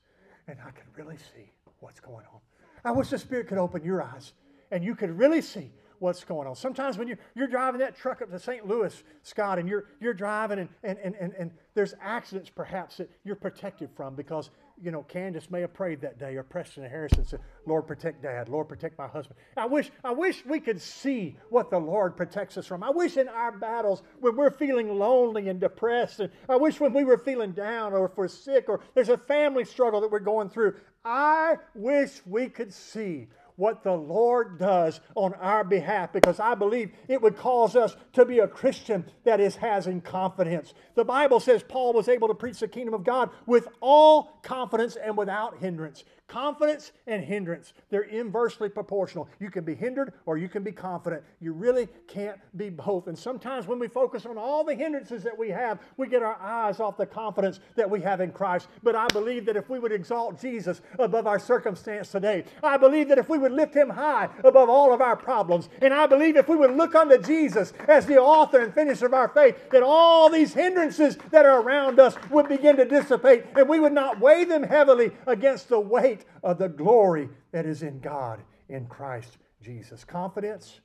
and 0.49 0.59
I 0.65 0.71
could 0.71 0.87
really 0.97 1.17
see 1.17 1.53
what's 1.81 2.01
going 2.01 2.25
on. 2.33 2.41
I 2.85 2.93
wish 2.93 3.11
the 3.11 3.19
Spirit 3.19 3.49
could 3.49 3.59
open 3.59 3.85
your 3.85 4.03
eyes 4.03 4.33
and 4.71 4.85
you 4.85 4.95
could 4.95 5.11
really 5.17 5.43
see 5.43 5.73
what's 5.99 6.25
going 6.25 6.47
on. 6.47 6.55
Sometimes 6.55 6.99
when 6.99 7.09
you're, 7.09 7.19
you're 7.35 7.47
driving 7.47 7.81
that 7.81 7.97
truck 7.97 8.23
up 8.23 8.31
to 8.31 8.39
St. 8.39 8.67
Louis, 8.67 9.03
Scott, 9.23 9.59
and 9.59 9.69
you're, 9.69 9.87
you're 10.01 10.15
driving 10.15 10.59
and, 10.59 10.69
and, 10.83 10.99
and, 10.99 11.15
and, 11.21 11.33
and 11.39 11.51
there's 11.75 11.95
accidents 12.01 12.51
perhaps 12.51 12.97
that 12.97 13.11
you're 13.25 13.37
protected 13.37 13.91
from 13.95 14.15
because, 14.15 14.51
you 14.83 14.91
know, 14.91 15.03
Candace 15.03 15.51
may 15.51 15.61
have 15.61 15.75
prayed 15.75 16.01
that 16.01 16.19
day 16.19 16.37
or 16.37 16.43
Preston 16.43 16.85
and 16.85 16.93
Harrison 16.93 17.25
said, 17.25 17.41
Lord, 17.67 17.87
protect 17.87 18.23
dad. 18.23 18.49
Lord, 18.49 18.69
protect 18.69 18.99
my 18.99 19.07
husband. 19.07 19.39
I 19.57 19.67
wish, 19.67 19.91
I 20.03 20.13
wish 20.13 20.45
we 20.47 20.61
could 20.61 20.81
see 20.81 21.37
what 21.51 21.71
the 21.71 21.79
Lord 21.79 22.17
protects 22.17 22.57
us 22.57 22.67
from. 22.67 22.83
I 22.83 22.91
wish 22.91 23.17
in 23.17 23.29
our 23.29 23.53
battles 23.53 24.03
when 24.21 24.37
we're 24.37 24.51
feeling 24.51 24.99
lonely 24.99 25.49
and 25.49 25.61
depressed, 25.61 26.21
and 26.21 26.31
I 26.49 26.57
wish 26.57 26.81
when 26.81 26.93
we 26.95 27.05
were 27.05 27.19
feeling 27.19 27.53
down 27.53 27.93
or 27.93 28.07
if 28.07 28.17
we're 28.17 28.29
sick 28.29 28.69
or 28.69 28.81
there's 28.95 29.09
a 29.09 29.19
family 29.19 29.65
struggle 29.65 30.01
that 30.01 30.11
we're 30.11 30.19
going 30.19 30.49
through, 30.49 30.75
I 31.05 31.57
wish 31.75 32.21
we 32.27 32.49
could 32.49 32.73
see 32.73 33.29
what 33.57 33.83
the 33.83 33.93
Lord 33.93 34.59
does 34.59 35.01
on 35.15 35.35
our 35.35 35.65
behalf 35.65 36.13
because 36.13 36.39
I 36.39 36.55
believe 36.55 36.93
it 37.09 37.21
would 37.21 37.37
cause 37.37 37.75
us 37.75 37.97
to 38.13 38.25
be 38.25 38.39
a 38.39 38.49
Christian 38.49 39.05
that 39.25 39.41
is 39.41 39.57
having 39.57 40.01
confidence. 40.01 40.75
The 40.95 41.05
Bible 41.05 41.41
says 41.41 41.63
Paul 41.63 41.93
was 41.95 42.09
able 42.09 42.29
to 42.29 42.35
preach 42.35 42.61
the 42.61 42.69
kingdom 42.69 42.95
of 42.95 43.05
God 43.05 43.31
with 43.47 43.69
all 43.81 44.39
confidence 44.43 44.97
and 44.97 45.17
without 45.17 45.59
hindrance. 45.59 46.05
Confidence 46.29 46.91
and 47.07 47.23
hindrance, 47.23 47.73
they're 47.89 48.03
inversely 48.03 48.69
proportional. 48.69 49.29
You 49.39 49.49
can 49.49 49.63
be 49.63 49.77
hindered 49.77 50.13
or 50.27 50.37
you 50.37 50.49
can 50.49 50.65
be 50.65 50.73
confident. 50.73 51.23
You 51.41 51.53
really 51.53 51.87
can't 52.09 52.37
be 52.57 52.69
both. 52.69 53.07
And 53.07 53.17
sometimes 53.17 53.69
when 53.69 53.79
we 53.79 53.87
focus 53.87 54.27
on 54.27 54.37
all 54.37 54.65
the 54.65 54.75
hindrances 54.75 55.23
that 55.23 55.39
we 55.39 55.51
have, 55.51 55.79
we 55.97 56.09
get 56.09 56.25
our 56.25 56.37
eyes 56.41 56.81
off 56.81 56.97
the 56.97 57.07
confidence 57.07 57.61
that 57.77 57.89
we 57.89 58.01
have 58.01 58.21
in 58.21 58.33
Christ. 58.33 58.67
But 58.83 58.97
I 58.97 59.07
believe 59.07 59.47
that 59.47 59.57
if 59.57 59.71
we 59.71 59.79
would 59.79 59.93
exalt 59.93 60.41
Jesus 60.41 60.81
above 60.99 61.29
our 61.29 61.39
circumstance 61.39 62.11
today, 62.11 62.45
I 62.61 62.77
believe 62.77 63.09
that 63.09 63.19
if 63.19 63.29
we 63.29 63.39
would 63.39 63.53
lift 63.53 63.75
him 63.77 63.91
high 63.91 64.29
above 64.43 64.69
all 64.69 64.93
of 64.93 65.01
our 65.01 65.17
problems, 65.17 65.69
and 65.81 65.95
I 65.95 66.07
believe 66.07 66.37
if 66.37 66.49
we 66.49 66.57
would 66.57 66.77
look 66.77 66.97
unto 66.97 67.19
Jesus 67.19 67.73
as 67.87 68.05
the 68.05 68.19
author 68.19 68.59
and 68.59 68.75
finisher 68.75 69.07
of 69.07 69.15
our 69.15 69.29
faith, 69.29 69.71
that 69.71 69.85
all 69.85 70.29
these 70.29 70.53
hindrances 70.53 71.19
that 71.31 71.47
are 71.47 71.61
around 71.61 72.01
us 72.01 72.17
would 72.31 72.49
begin 72.49 72.77
to 72.79 72.85
dissipate 72.85 73.45
and 73.55 73.69
we 73.69 73.79
would 73.79 73.93
not 73.93 74.19
weigh 74.19 74.45
them 74.45 74.65
heavily 74.65 75.13
against 75.29 75.69
the 75.69 75.79
weight 75.79 76.16
weight 76.17 76.27
of 76.43 76.59
the 76.59 76.69
glory 76.69 77.29
that 77.53 77.67
is 77.67 77.83
in 77.83 78.01
God 78.01 78.41
in 78.69 78.87
Christ 78.87 79.39
Jesus. 79.63 80.05
Confidence, 80.05 80.81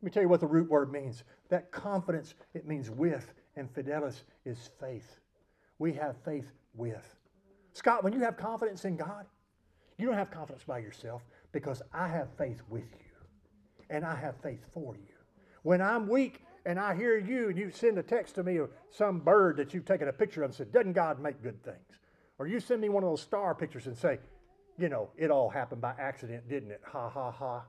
let 0.00 0.06
me 0.06 0.10
tell 0.10 0.22
you 0.22 0.28
what 0.28 0.40
the 0.40 0.46
root 0.46 0.70
word 0.70 0.92
means. 0.92 1.24
That 1.48 1.70
confidence, 1.70 2.34
it 2.54 2.66
means 2.66 2.90
with, 2.90 3.32
and 3.56 3.72
fidelis 3.72 4.22
is 4.44 4.70
faith. 4.80 5.18
We 5.78 5.92
have 5.94 6.16
faith 6.24 6.50
with. 6.74 7.16
Scott, 7.72 8.04
when 8.04 8.12
you 8.12 8.20
have 8.20 8.36
confidence 8.36 8.84
in 8.84 8.96
God, 8.96 9.26
you 9.98 10.06
don't 10.06 10.14
have 10.14 10.30
confidence 10.30 10.64
by 10.64 10.78
yourself 10.78 11.22
because 11.52 11.82
I 11.92 12.08
have 12.08 12.28
faith 12.36 12.60
with 12.68 12.90
you 12.92 13.86
and 13.88 14.04
I 14.04 14.14
have 14.14 14.34
faith 14.42 14.60
for 14.72 14.94
you. 14.96 15.14
When 15.62 15.80
I'm 15.80 16.08
weak 16.08 16.42
and 16.66 16.78
I 16.78 16.94
hear 16.94 17.18
you 17.18 17.48
and 17.48 17.58
you 17.58 17.70
send 17.70 17.98
a 17.98 18.02
text 18.02 18.34
to 18.34 18.42
me 18.42 18.56
of 18.58 18.70
some 18.90 19.20
bird 19.20 19.56
that 19.56 19.72
you've 19.72 19.84
taken 19.84 20.08
a 20.08 20.12
picture 20.12 20.42
of 20.42 20.50
and 20.50 20.54
said, 20.54 20.72
Doesn't 20.72 20.92
God 20.92 21.20
make 21.20 21.42
good 21.42 21.62
things? 21.62 22.00
Or 22.38 22.46
you 22.46 22.60
send 22.60 22.80
me 22.80 22.88
one 22.88 23.02
of 23.02 23.10
those 23.10 23.22
star 23.22 23.54
pictures 23.54 23.86
and 23.86 23.96
say, 23.96 24.18
you 24.78 24.88
know, 24.88 25.10
it 25.16 25.30
all 25.30 25.48
happened 25.48 25.80
by 25.80 25.94
accident, 25.98 26.48
didn't 26.48 26.70
it? 26.70 26.82
Ha 26.92 27.08
ha 27.08 27.30
ha. 27.30 27.64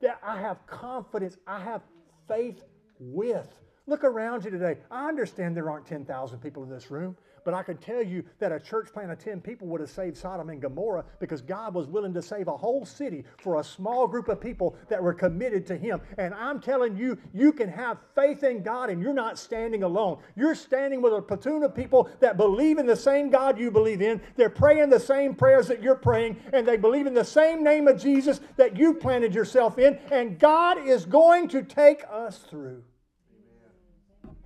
Yeah, 0.00 0.14
I 0.22 0.40
have 0.40 0.66
confidence. 0.66 1.36
I 1.46 1.60
have 1.60 1.82
faith 2.26 2.62
with. 2.98 3.48
Look 3.88 4.04
around 4.04 4.44
you 4.44 4.50
today. 4.50 4.76
I 4.90 5.08
understand 5.08 5.56
there 5.56 5.70
aren't 5.70 5.86
10,000 5.86 6.38
people 6.38 6.62
in 6.62 6.68
this 6.68 6.90
room. 6.90 7.16
But 7.48 7.54
I 7.54 7.62
can 7.62 7.78
tell 7.78 8.02
you 8.02 8.24
that 8.40 8.52
a 8.52 8.60
church 8.60 8.92
plant 8.92 9.10
of 9.10 9.18
10 9.18 9.40
people 9.40 9.68
would 9.68 9.80
have 9.80 9.88
saved 9.88 10.18
Sodom 10.18 10.50
and 10.50 10.60
Gomorrah 10.60 11.06
because 11.18 11.40
God 11.40 11.72
was 11.72 11.86
willing 11.86 12.12
to 12.12 12.20
save 12.20 12.46
a 12.46 12.54
whole 12.54 12.84
city 12.84 13.24
for 13.38 13.58
a 13.58 13.64
small 13.64 14.06
group 14.06 14.28
of 14.28 14.38
people 14.38 14.76
that 14.90 15.02
were 15.02 15.14
committed 15.14 15.66
to 15.68 15.76
Him. 15.78 16.02
And 16.18 16.34
I'm 16.34 16.60
telling 16.60 16.94
you, 16.94 17.16
you 17.32 17.54
can 17.54 17.70
have 17.70 17.96
faith 18.14 18.42
in 18.42 18.62
God 18.62 18.90
and 18.90 19.00
you're 19.00 19.14
not 19.14 19.38
standing 19.38 19.82
alone. 19.82 20.18
You're 20.36 20.54
standing 20.54 21.00
with 21.00 21.14
a 21.14 21.22
platoon 21.22 21.62
of 21.62 21.74
people 21.74 22.10
that 22.20 22.36
believe 22.36 22.76
in 22.76 22.84
the 22.84 22.94
same 22.94 23.30
God 23.30 23.58
you 23.58 23.70
believe 23.70 24.02
in. 24.02 24.20
They're 24.36 24.50
praying 24.50 24.90
the 24.90 25.00
same 25.00 25.34
prayers 25.34 25.68
that 25.68 25.82
you're 25.82 25.94
praying, 25.94 26.36
and 26.52 26.68
they 26.68 26.76
believe 26.76 27.06
in 27.06 27.14
the 27.14 27.24
same 27.24 27.64
name 27.64 27.88
of 27.88 27.98
Jesus 27.98 28.40
that 28.58 28.76
you 28.76 28.92
planted 28.92 29.34
yourself 29.34 29.78
in. 29.78 29.98
And 30.12 30.38
God 30.38 30.86
is 30.86 31.06
going 31.06 31.48
to 31.48 31.62
take 31.62 32.04
us 32.10 32.40
through. 32.40 32.82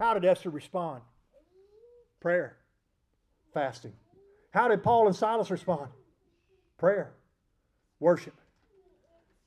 How 0.02 0.14
did 0.14 0.24
Esther 0.24 0.50
respond? 0.50 1.00
Prayer 2.20 2.56
fasting. 3.54 3.92
How 4.50 4.66
did 4.66 4.82
Paul 4.82 5.06
and 5.06 5.14
Silas 5.14 5.48
respond? 5.48 5.90
Prayer, 6.76 7.12
worship. 8.00 8.34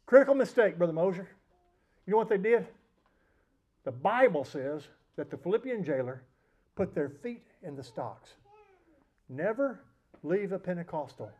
Critical 0.05 0.33
mistake, 0.33 0.77
Brother 0.77 0.93
Mosier. 0.93 1.27
You 2.07 2.11
know 2.11 2.17
what 2.17 2.29
they 2.29 2.37
did? 2.37 2.67
The 3.83 3.91
Bible 3.91 4.45
says 4.45 4.83
that 5.17 5.29
the 5.29 5.35
Philippian 5.35 5.83
jailer 5.83 6.23
put 6.77 6.95
their 6.95 7.09
feet 7.09 7.43
in 7.61 7.75
the 7.75 7.83
stocks. 7.83 8.35
Never 9.27 9.81
leave 10.23 10.53
a 10.53 10.59
Pentecostal 10.59 11.33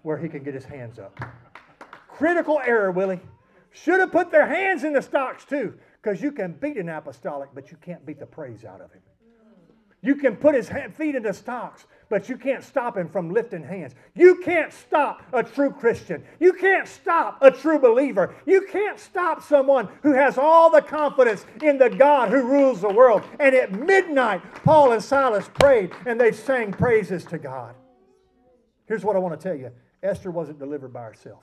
where 0.00 0.16
he 0.16 0.26
can 0.26 0.42
get 0.42 0.54
his 0.54 0.64
hands 0.64 0.98
up. 0.98 1.20
Critical 2.08 2.62
error, 2.64 2.92
Willie. 2.92 3.20
Should 3.72 4.00
have 4.00 4.10
put 4.10 4.30
their 4.30 4.46
hands 4.46 4.84
in 4.84 4.94
the 4.94 5.02
stocks 5.02 5.44
too, 5.44 5.74
because 6.02 6.22
you 6.22 6.32
can 6.32 6.52
beat 6.52 6.76
an 6.76 6.88
apostolic, 6.88 7.50
but 7.54 7.70
you 7.70 7.76
can't 7.78 8.04
beat 8.06 8.18
the 8.18 8.26
praise 8.26 8.64
out 8.64 8.80
of 8.80 8.92
him. 8.92 9.02
You 10.00 10.14
can 10.14 10.36
put 10.36 10.54
his 10.54 10.70
feet 10.96 11.16
into 11.16 11.34
stocks, 11.34 11.86
but 12.08 12.28
you 12.28 12.36
can't 12.36 12.62
stop 12.62 12.96
him 12.96 13.08
from 13.08 13.30
lifting 13.30 13.64
hands. 13.64 13.96
You 14.14 14.36
can't 14.36 14.72
stop 14.72 15.24
a 15.32 15.42
true 15.42 15.70
Christian. 15.70 16.22
You 16.38 16.52
can't 16.52 16.86
stop 16.86 17.38
a 17.42 17.50
true 17.50 17.80
believer. 17.80 18.36
You 18.46 18.66
can't 18.70 19.00
stop 19.00 19.42
someone 19.42 19.88
who 20.02 20.12
has 20.12 20.38
all 20.38 20.70
the 20.70 20.82
confidence 20.82 21.44
in 21.62 21.78
the 21.78 21.90
God 21.90 22.28
who 22.28 22.42
rules 22.42 22.80
the 22.80 22.92
world. 22.92 23.24
And 23.40 23.56
at 23.56 23.72
midnight, 23.72 24.40
Paul 24.62 24.92
and 24.92 25.02
Silas 25.02 25.50
prayed 25.54 25.90
and 26.06 26.20
they 26.20 26.30
sang 26.30 26.72
praises 26.72 27.24
to 27.26 27.38
God. 27.38 27.74
Here's 28.86 29.04
what 29.04 29.16
I 29.16 29.18
want 29.18 29.38
to 29.38 29.48
tell 29.48 29.56
you 29.56 29.72
Esther 30.04 30.30
wasn't 30.30 30.60
delivered 30.60 30.92
by 30.92 31.02
herself. 31.02 31.42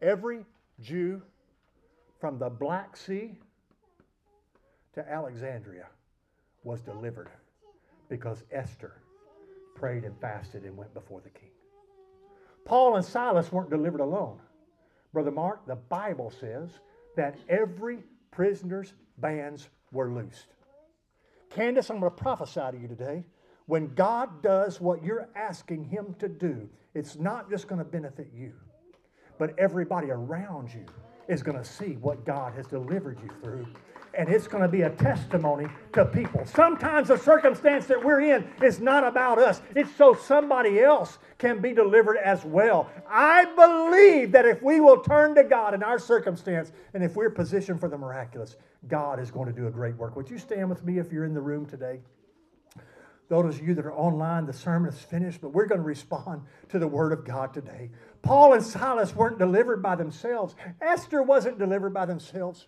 Every 0.00 0.46
Jew 0.80 1.20
from 2.20 2.38
the 2.38 2.50
Black 2.50 2.96
Sea 2.96 3.38
to 4.94 5.10
Alexandria 5.10 5.86
was 6.62 6.80
delivered 6.82 7.30
because 8.08 8.44
Esther 8.52 9.00
prayed 9.74 10.04
and 10.04 10.14
fasted 10.20 10.64
and 10.64 10.76
went 10.76 10.92
before 10.92 11.22
the 11.22 11.30
king. 11.30 11.48
Paul 12.66 12.96
and 12.96 13.04
Silas 13.04 13.50
weren't 13.50 13.70
delivered 13.70 14.00
alone. 14.00 14.38
Brother 15.12 15.30
Mark, 15.30 15.66
the 15.66 15.76
Bible 15.76 16.30
says 16.30 16.68
that 17.16 17.36
every 17.48 18.00
prisoner's 18.30 18.92
bands 19.18 19.70
were 19.90 20.10
loosed. 20.10 20.46
Candace, 21.48 21.90
I'm 21.90 22.00
going 22.00 22.12
to 22.12 22.16
prophesy 22.16 22.60
to 22.60 22.78
you 22.80 22.86
today. 22.86 23.24
When 23.66 23.94
God 23.94 24.42
does 24.42 24.80
what 24.80 25.02
you're 25.02 25.28
asking 25.34 25.84
Him 25.84 26.14
to 26.18 26.28
do, 26.28 26.68
it's 26.94 27.16
not 27.16 27.48
just 27.48 27.66
going 27.66 27.78
to 27.78 27.84
benefit 27.84 28.30
you, 28.34 28.52
but 29.38 29.58
everybody 29.58 30.10
around 30.10 30.72
you 30.72 30.84
is 31.30 31.42
going 31.42 31.56
to 31.56 31.64
see 31.64 31.92
what 32.00 32.24
God 32.24 32.54
has 32.54 32.66
delivered 32.66 33.18
you 33.22 33.30
through 33.42 33.66
and 34.14 34.28
it's 34.28 34.48
going 34.48 34.62
to 34.62 34.68
be 34.68 34.82
a 34.82 34.90
testimony 34.90 35.66
to 35.92 36.04
people. 36.04 36.44
Sometimes 36.44 37.08
the 37.08 37.16
circumstance 37.16 37.86
that 37.86 38.02
we're 38.02 38.20
in 38.20 38.44
is 38.62 38.80
not 38.80 39.04
about 39.04 39.38
us, 39.38 39.62
it's 39.74 39.94
so 39.94 40.14
somebody 40.14 40.80
else 40.80 41.18
can 41.38 41.60
be 41.60 41.72
delivered 41.72 42.16
as 42.16 42.44
well. 42.44 42.90
I 43.08 43.44
believe 43.44 44.32
that 44.32 44.46
if 44.46 44.62
we 44.62 44.80
will 44.80 44.98
turn 44.98 45.34
to 45.36 45.44
God 45.44 45.74
in 45.74 45.82
our 45.82 45.98
circumstance 45.98 46.72
and 46.94 47.02
if 47.02 47.14
we're 47.14 47.30
positioned 47.30 47.80
for 47.80 47.88
the 47.88 47.98
miraculous, 47.98 48.56
God 48.88 49.20
is 49.20 49.30
going 49.30 49.46
to 49.46 49.58
do 49.58 49.66
a 49.66 49.70
great 49.70 49.96
work. 49.96 50.16
Would 50.16 50.30
you 50.30 50.38
stand 50.38 50.68
with 50.68 50.84
me 50.84 50.98
if 50.98 51.12
you're 51.12 51.24
in 51.24 51.34
the 51.34 51.40
room 51.40 51.66
today? 51.66 52.00
Those 53.28 53.60
of 53.60 53.66
you 53.66 53.74
that 53.74 53.86
are 53.86 53.92
online, 53.94 54.44
the 54.44 54.52
sermon 54.52 54.92
is 54.92 54.98
finished, 54.98 55.40
but 55.40 55.50
we're 55.50 55.66
going 55.66 55.80
to 55.80 55.86
respond 55.86 56.42
to 56.70 56.80
the 56.80 56.88
Word 56.88 57.12
of 57.12 57.24
God 57.24 57.54
today. 57.54 57.90
Paul 58.22 58.52
and 58.54 58.62
Silas 58.62 59.14
weren't 59.14 59.38
delivered 59.38 59.82
by 59.82 59.96
themselves. 59.96 60.54
Esther 60.80 61.22
wasn't 61.22 61.58
delivered 61.58 61.94
by 61.94 62.06
themselves. 62.06 62.66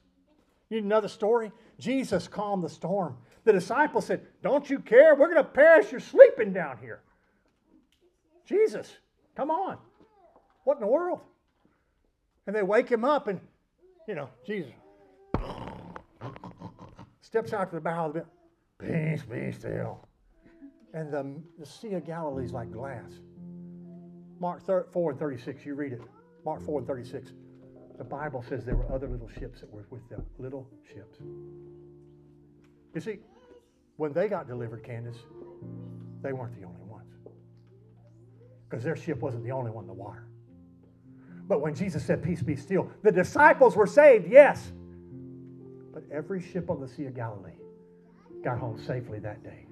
You 0.71 0.77
need 0.79 0.85
another 0.85 1.09
story? 1.09 1.53
Jesus 1.79 2.29
calmed 2.29 2.65
the 2.65 2.69
storm. 2.69 3.17
The 3.45 3.53
disciples 3.53 4.07
said, 4.07 4.27
Don't 4.43 4.69
you 4.71 4.79
care? 4.79 5.15
We're 5.15 5.33
going 5.33 5.45
to 5.45 5.45
perish. 5.45 5.91
You're 5.91 6.01
sleeping 6.01 6.53
down 6.53 6.79
here. 6.79 7.01
Jesus, 8.47 8.91
come 9.37 9.51
on. 9.51 9.79
What 10.65 10.77
in 10.77 10.81
the 10.81 10.87
world? 10.87 11.21
And 12.47 12.57
they 12.57 12.63
wake 12.63 12.89
him 12.89 13.05
up, 13.05 13.29
and, 13.29 13.41
you 14.09 14.15
know, 14.15 14.29
Jesus 14.47 14.73
steps 17.33 17.55
out 17.55 17.71
to 17.71 17.77
the 17.77 17.81
bow 17.81 18.09
of 18.09 18.13
the 18.13 18.21
boat. 18.21 18.29
Peace, 18.79 19.23
be 19.23 19.51
still. 19.53 20.07
And 20.93 21.11
the, 21.11 21.41
the 21.59 21.65
Sea 21.65 21.95
of 21.95 22.05
Galilee 22.05 22.45
is 22.45 22.53
like 22.53 22.71
glass. 22.71 23.11
Mark 24.43 24.61
4 24.67 25.11
and 25.11 25.19
36, 25.19 25.65
you 25.65 25.75
read 25.75 25.93
it. 25.93 26.03
Mark 26.45 26.61
4 26.67 26.81
and 26.81 26.87
36 26.87 27.33
the 27.99 28.05
Bible 28.05 28.45
says 28.49 28.65
there 28.65 28.75
were 28.75 28.91
other 28.93 29.07
little 29.07 29.29
ships 29.29 29.61
that 29.61 29.71
were 29.71 29.87
with 29.91 30.09
them. 30.09 30.27
Little 30.39 30.69
ships. 30.93 31.19
You 32.95 33.01
see, 33.01 33.19
when 33.97 34.13
they 34.13 34.27
got 34.27 34.49
delivered, 34.49 34.83
Candace, 34.83 35.19
they 36.21 36.33
weren't 36.33 36.59
the 36.59 36.67
only 36.67 36.83
ones. 36.83 37.13
Because 38.69 38.83
their 38.83 38.97
ship 38.97 39.21
wasn't 39.21 39.45
the 39.45 39.53
only 39.53 39.71
one 39.71 39.85
in 39.85 39.89
the 39.89 39.95
water. 39.95 40.27
But 41.47 41.61
when 41.61 41.77
Jesus 41.77 42.05
said, 42.05 42.25
Peace 42.25 42.43
be 42.43 42.57
still, 42.57 42.91
the 43.05 43.13
disciples 43.13 43.77
were 43.77 43.87
saved, 43.87 44.27
yes. 44.29 44.73
But 45.95 46.03
every 46.11 46.43
ship 46.43 46.71
on 46.71 46.81
the 46.81 46.89
Sea 46.89 47.07
of 47.07 47.15
Galilee 47.15 47.53
got 48.43 48.59
home 48.59 48.83
safely 48.85 49.21
that 49.21 49.45
day. 49.45 49.67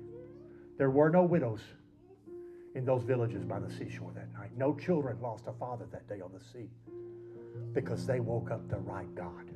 There 0.78 0.90
were 0.90 1.10
no 1.10 1.24
widows 1.24 1.62
in 2.74 2.84
those 2.84 3.02
villages 3.02 3.44
by 3.44 3.58
the 3.58 3.70
seashore 3.70 4.12
that 4.14 4.32
night. 4.32 4.50
No 4.56 4.74
children 4.74 5.18
lost 5.20 5.44
a 5.46 5.52
father 5.52 5.86
that 5.92 6.08
day 6.08 6.20
on 6.20 6.30
the 6.32 6.44
sea 6.44 6.68
because 7.72 8.06
they 8.06 8.20
woke 8.20 8.50
up 8.50 8.68
the 8.68 8.78
right 8.78 9.12
God. 9.14 9.50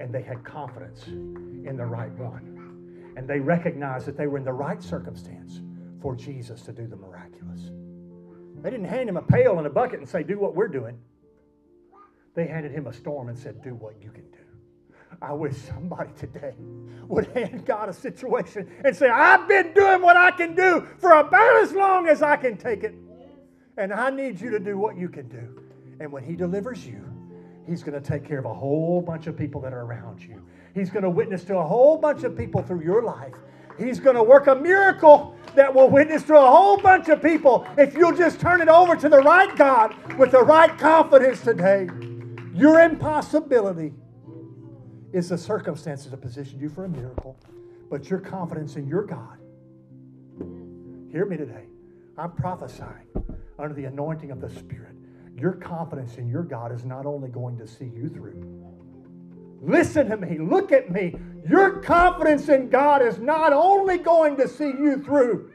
And 0.00 0.14
they 0.14 0.22
had 0.22 0.44
confidence 0.44 1.06
in 1.06 1.76
the 1.76 1.84
right 1.84 2.12
one. 2.12 3.14
And 3.16 3.28
they 3.28 3.40
recognized 3.40 4.06
that 4.06 4.16
they 4.16 4.28
were 4.28 4.38
in 4.38 4.44
the 4.44 4.52
right 4.52 4.80
circumstance 4.80 5.60
for 6.00 6.14
Jesus 6.14 6.62
to 6.62 6.72
do 6.72 6.86
the 6.86 6.96
miraculous. 6.96 7.70
They 8.62 8.70
didn't 8.70 8.86
hand 8.86 9.08
him 9.08 9.16
a 9.16 9.22
pail 9.22 9.58
and 9.58 9.66
a 9.66 9.70
bucket 9.70 9.98
and 9.98 10.08
say, 10.08 10.22
Do 10.22 10.38
what 10.38 10.54
we're 10.54 10.68
doing. 10.68 10.98
They 12.34 12.46
handed 12.46 12.70
him 12.70 12.86
a 12.86 12.92
storm 12.92 13.28
and 13.28 13.36
said, 13.36 13.62
Do 13.62 13.74
what 13.74 14.00
you 14.00 14.10
can 14.10 14.30
do. 14.30 14.38
I 15.20 15.32
wish 15.32 15.56
somebody 15.56 16.10
today 16.16 16.54
would 17.08 17.26
hand 17.28 17.64
God 17.66 17.88
a 17.88 17.92
situation 17.92 18.70
and 18.84 18.94
say, 18.94 19.08
I've 19.08 19.48
been 19.48 19.72
doing 19.72 20.00
what 20.00 20.16
I 20.16 20.30
can 20.30 20.54
do 20.54 20.86
for 20.98 21.12
about 21.12 21.62
as 21.62 21.72
long 21.72 22.06
as 22.06 22.22
I 22.22 22.36
can 22.36 22.56
take 22.56 22.84
it. 22.84 22.94
And 23.76 23.92
I 23.92 24.10
need 24.10 24.40
you 24.40 24.50
to 24.50 24.60
do 24.60 24.78
what 24.78 24.96
you 24.96 25.08
can 25.08 25.28
do. 25.28 25.62
And 26.00 26.12
when 26.12 26.22
He 26.22 26.36
delivers 26.36 26.86
you, 26.86 27.04
He's 27.66 27.82
going 27.82 28.00
to 28.00 28.06
take 28.06 28.24
care 28.24 28.38
of 28.38 28.44
a 28.44 28.54
whole 28.54 29.02
bunch 29.02 29.26
of 29.26 29.36
people 29.36 29.60
that 29.62 29.72
are 29.72 29.82
around 29.82 30.22
you. 30.22 30.42
He's 30.74 30.90
going 30.90 31.02
to 31.02 31.10
witness 31.10 31.44
to 31.44 31.58
a 31.58 31.66
whole 31.66 31.98
bunch 31.98 32.22
of 32.22 32.36
people 32.36 32.62
through 32.62 32.82
your 32.82 33.02
life. 33.02 33.34
He's 33.78 34.00
going 34.00 34.16
to 34.16 34.22
work 34.22 34.46
a 34.46 34.54
miracle 34.54 35.36
that 35.54 35.72
will 35.72 35.90
witness 35.90 36.22
to 36.24 36.36
a 36.36 36.40
whole 36.40 36.78
bunch 36.78 37.08
of 37.08 37.22
people 37.22 37.66
if 37.76 37.94
you'll 37.94 38.16
just 38.16 38.40
turn 38.40 38.60
it 38.60 38.68
over 38.68 38.96
to 38.96 39.08
the 39.08 39.18
right 39.18 39.54
God 39.56 39.94
with 40.16 40.30
the 40.30 40.42
right 40.42 40.76
confidence 40.78 41.40
today. 41.42 41.88
Your 42.54 42.80
impossibility 42.80 43.92
is 45.12 45.28
the 45.28 45.38
circumstances 45.38 46.10
that 46.10 46.20
positioned 46.20 46.60
you 46.60 46.68
for 46.68 46.84
a 46.84 46.88
miracle, 46.88 47.38
but 47.90 48.10
your 48.10 48.20
confidence 48.20 48.76
in 48.76 48.86
your 48.86 49.04
God. 49.04 49.38
Hear 51.10 51.24
me 51.24 51.36
today. 51.36 51.64
I'm 52.18 52.32
prophesying 52.32 53.06
under 53.58 53.74
the 53.74 53.84
anointing 53.84 54.30
of 54.30 54.40
the 54.40 54.50
Spirit. 54.50 54.94
Your 55.34 55.52
confidence 55.52 56.16
in 56.16 56.28
your 56.28 56.42
God 56.42 56.72
is 56.72 56.84
not 56.84 57.06
only 57.06 57.28
going 57.28 57.56
to 57.58 57.66
see 57.66 57.86
you 57.86 58.08
through. 58.08 58.42
Listen 59.62 60.08
to 60.10 60.16
me. 60.16 60.38
Look 60.38 60.72
at 60.72 60.90
me. 60.90 61.14
Your 61.48 61.80
confidence 61.80 62.48
in 62.48 62.68
God 62.68 63.02
is 63.02 63.18
not 63.18 63.52
only 63.52 63.98
going 63.98 64.36
to 64.36 64.48
see 64.48 64.66
you 64.66 65.02
through, 65.02 65.52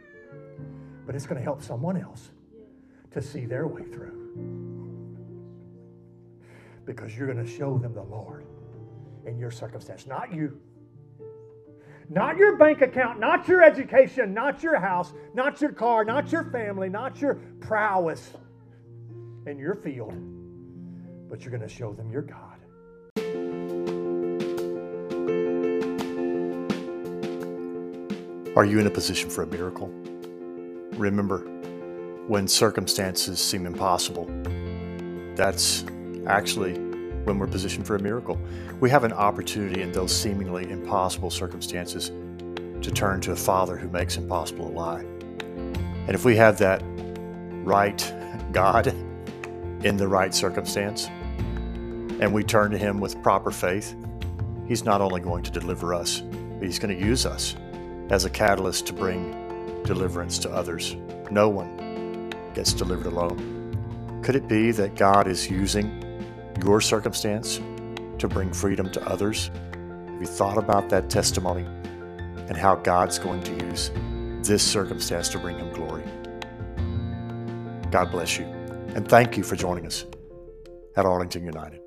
but 1.06 1.16
it's 1.16 1.26
going 1.26 1.38
to 1.38 1.44
help 1.44 1.62
someone 1.62 1.98
else 1.98 2.30
to 3.12 3.22
see 3.22 3.46
their 3.46 3.68
way 3.68 3.84
through. 3.84 4.20
Because 6.86 7.16
you're 7.16 7.32
going 7.32 7.46
to 7.46 7.50
show 7.50 7.78
them 7.78 7.94
the 7.94 8.04
Lord 8.04 8.46
in 9.26 9.38
your 9.38 9.52
circumstance, 9.52 10.06
not 10.06 10.34
you. 10.34 10.60
Not 12.10 12.38
your 12.38 12.58
bank 12.58 12.82
account, 12.82 13.20
not 13.20 13.48
your 13.48 13.64
education, 13.64 14.34
not 14.34 14.62
your 14.62 14.80
house, 14.80 15.14
not 15.34 15.62
your 15.62 15.72
car, 15.72 16.04
not 16.04 16.32
your 16.32 16.44
family, 16.52 16.90
not 16.90 17.22
your 17.22 17.36
prowess 17.62 18.34
in 19.48 19.58
your 19.58 19.76
field, 19.76 20.14
but 21.30 21.42
you're 21.42 21.52
going 21.52 21.68
to 21.68 21.74
show 21.74 21.94
them 21.94 22.12
your 22.12 22.22
God. 22.22 22.54
Are 28.56 28.66
you 28.66 28.80
in 28.80 28.86
a 28.86 28.92
position 28.92 29.30
for 29.30 29.44
a 29.44 29.48
miracle? 29.48 29.88
Remember, 30.98 31.40
when 32.28 32.48
circumstances 32.48 33.40
seem 33.40 33.66
impossible, 33.66 34.26
that's 35.36 35.84
actually 36.28 36.93
when 37.24 37.40
we're 37.40 37.48
positioned 37.48 37.88
for 37.88 37.96
a 37.96 38.00
miracle. 38.00 38.40
We 38.80 38.90
have 38.90 39.04
an 39.04 39.14
opportunity 39.14 39.82
in 39.82 39.92
those 39.92 40.16
seemingly 40.16 40.70
impossible 40.70 41.30
circumstances 41.30 42.12
to 42.82 42.92
turn 42.92 43.22
to 43.22 43.32
a 43.32 43.36
Father 43.36 43.78
who 43.78 43.88
makes 43.90 44.18
impossible 44.18 44.68
a 44.68 44.74
lie. 44.74 45.06
And 46.06 46.10
if 46.10 46.26
we 46.26 46.36
have 46.36 46.58
that 46.58 46.82
right 47.64 48.14
God 48.52 48.88
in 48.88 49.98
the 49.98 50.08
right 50.08 50.34
circumstance, 50.34 51.08
and 52.20 52.34
we 52.34 52.44
turn 52.44 52.72
to 52.72 52.78
Him 52.78 53.00
with 53.00 53.22
proper 53.24 53.52
faith, 53.52 53.96
He's 54.68 54.84
not 54.84 55.02
only 55.02 55.22
going 55.22 55.44
to 55.44 55.52
deliver 55.52 55.94
us, 55.94 56.20
but 56.20 56.64
He's 56.64 56.80
going 56.80 56.98
to 56.98 57.06
use 57.06 57.26
us 57.26 57.56
as 58.10 58.26
a 58.26 58.30
catalyst 58.30 58.86
to 58.88 58.94
bring 58.94 59.84
deliverance 59.84 60.38
to 60.40 60.52
others. 60.52 60.96
No 61.32 61.50
one 61.50 62.34
gets 62.54 62.74
delivered 62.74 63.08
alone. 63.08 64.22
Could 64.24 64.36
it 64.36 64.48
be 64.48 64.72
that 64.72 64.96
God 64.96 65.28
is 65.28 65.50
using 65.50 66.03
your 66.64 66.82
circumstance 66.82 67.60
to 68.18 68.28
bring 68.28 68.52
freedom 68.52 68.92
to 68.92 69.08
others? 69.08 69.52
Have 70.08 70.22
you 70.22 70.28
thought 70.28 70.58
about 70.58 70.90
that 70.90 71.10
testimony 71.10 71.66
and 72.48 72.58
how 72.58 72.76
God's 72.76 73.20
going 73.20 73.44
to 73.44 73.66
use 73.66 73.92
this 74.48 74.64
circumstance 74.64 75.30
to 75.30 75.40
bring 75.40 75.58
Him 75.58 75.72
glory? 75.74 76.04
God 77.92 78.12
bless 78.12 78.38
you. 78.38 78.46
And 78.96 79.08
thank 79.08 79.38
you 79.38 79.44
for 79.44 79.56
joining 79.56 79.86
us 79.86 80.06
at 80.96 81.06
Arlington 81.06 81.46
United. 81.46 81.83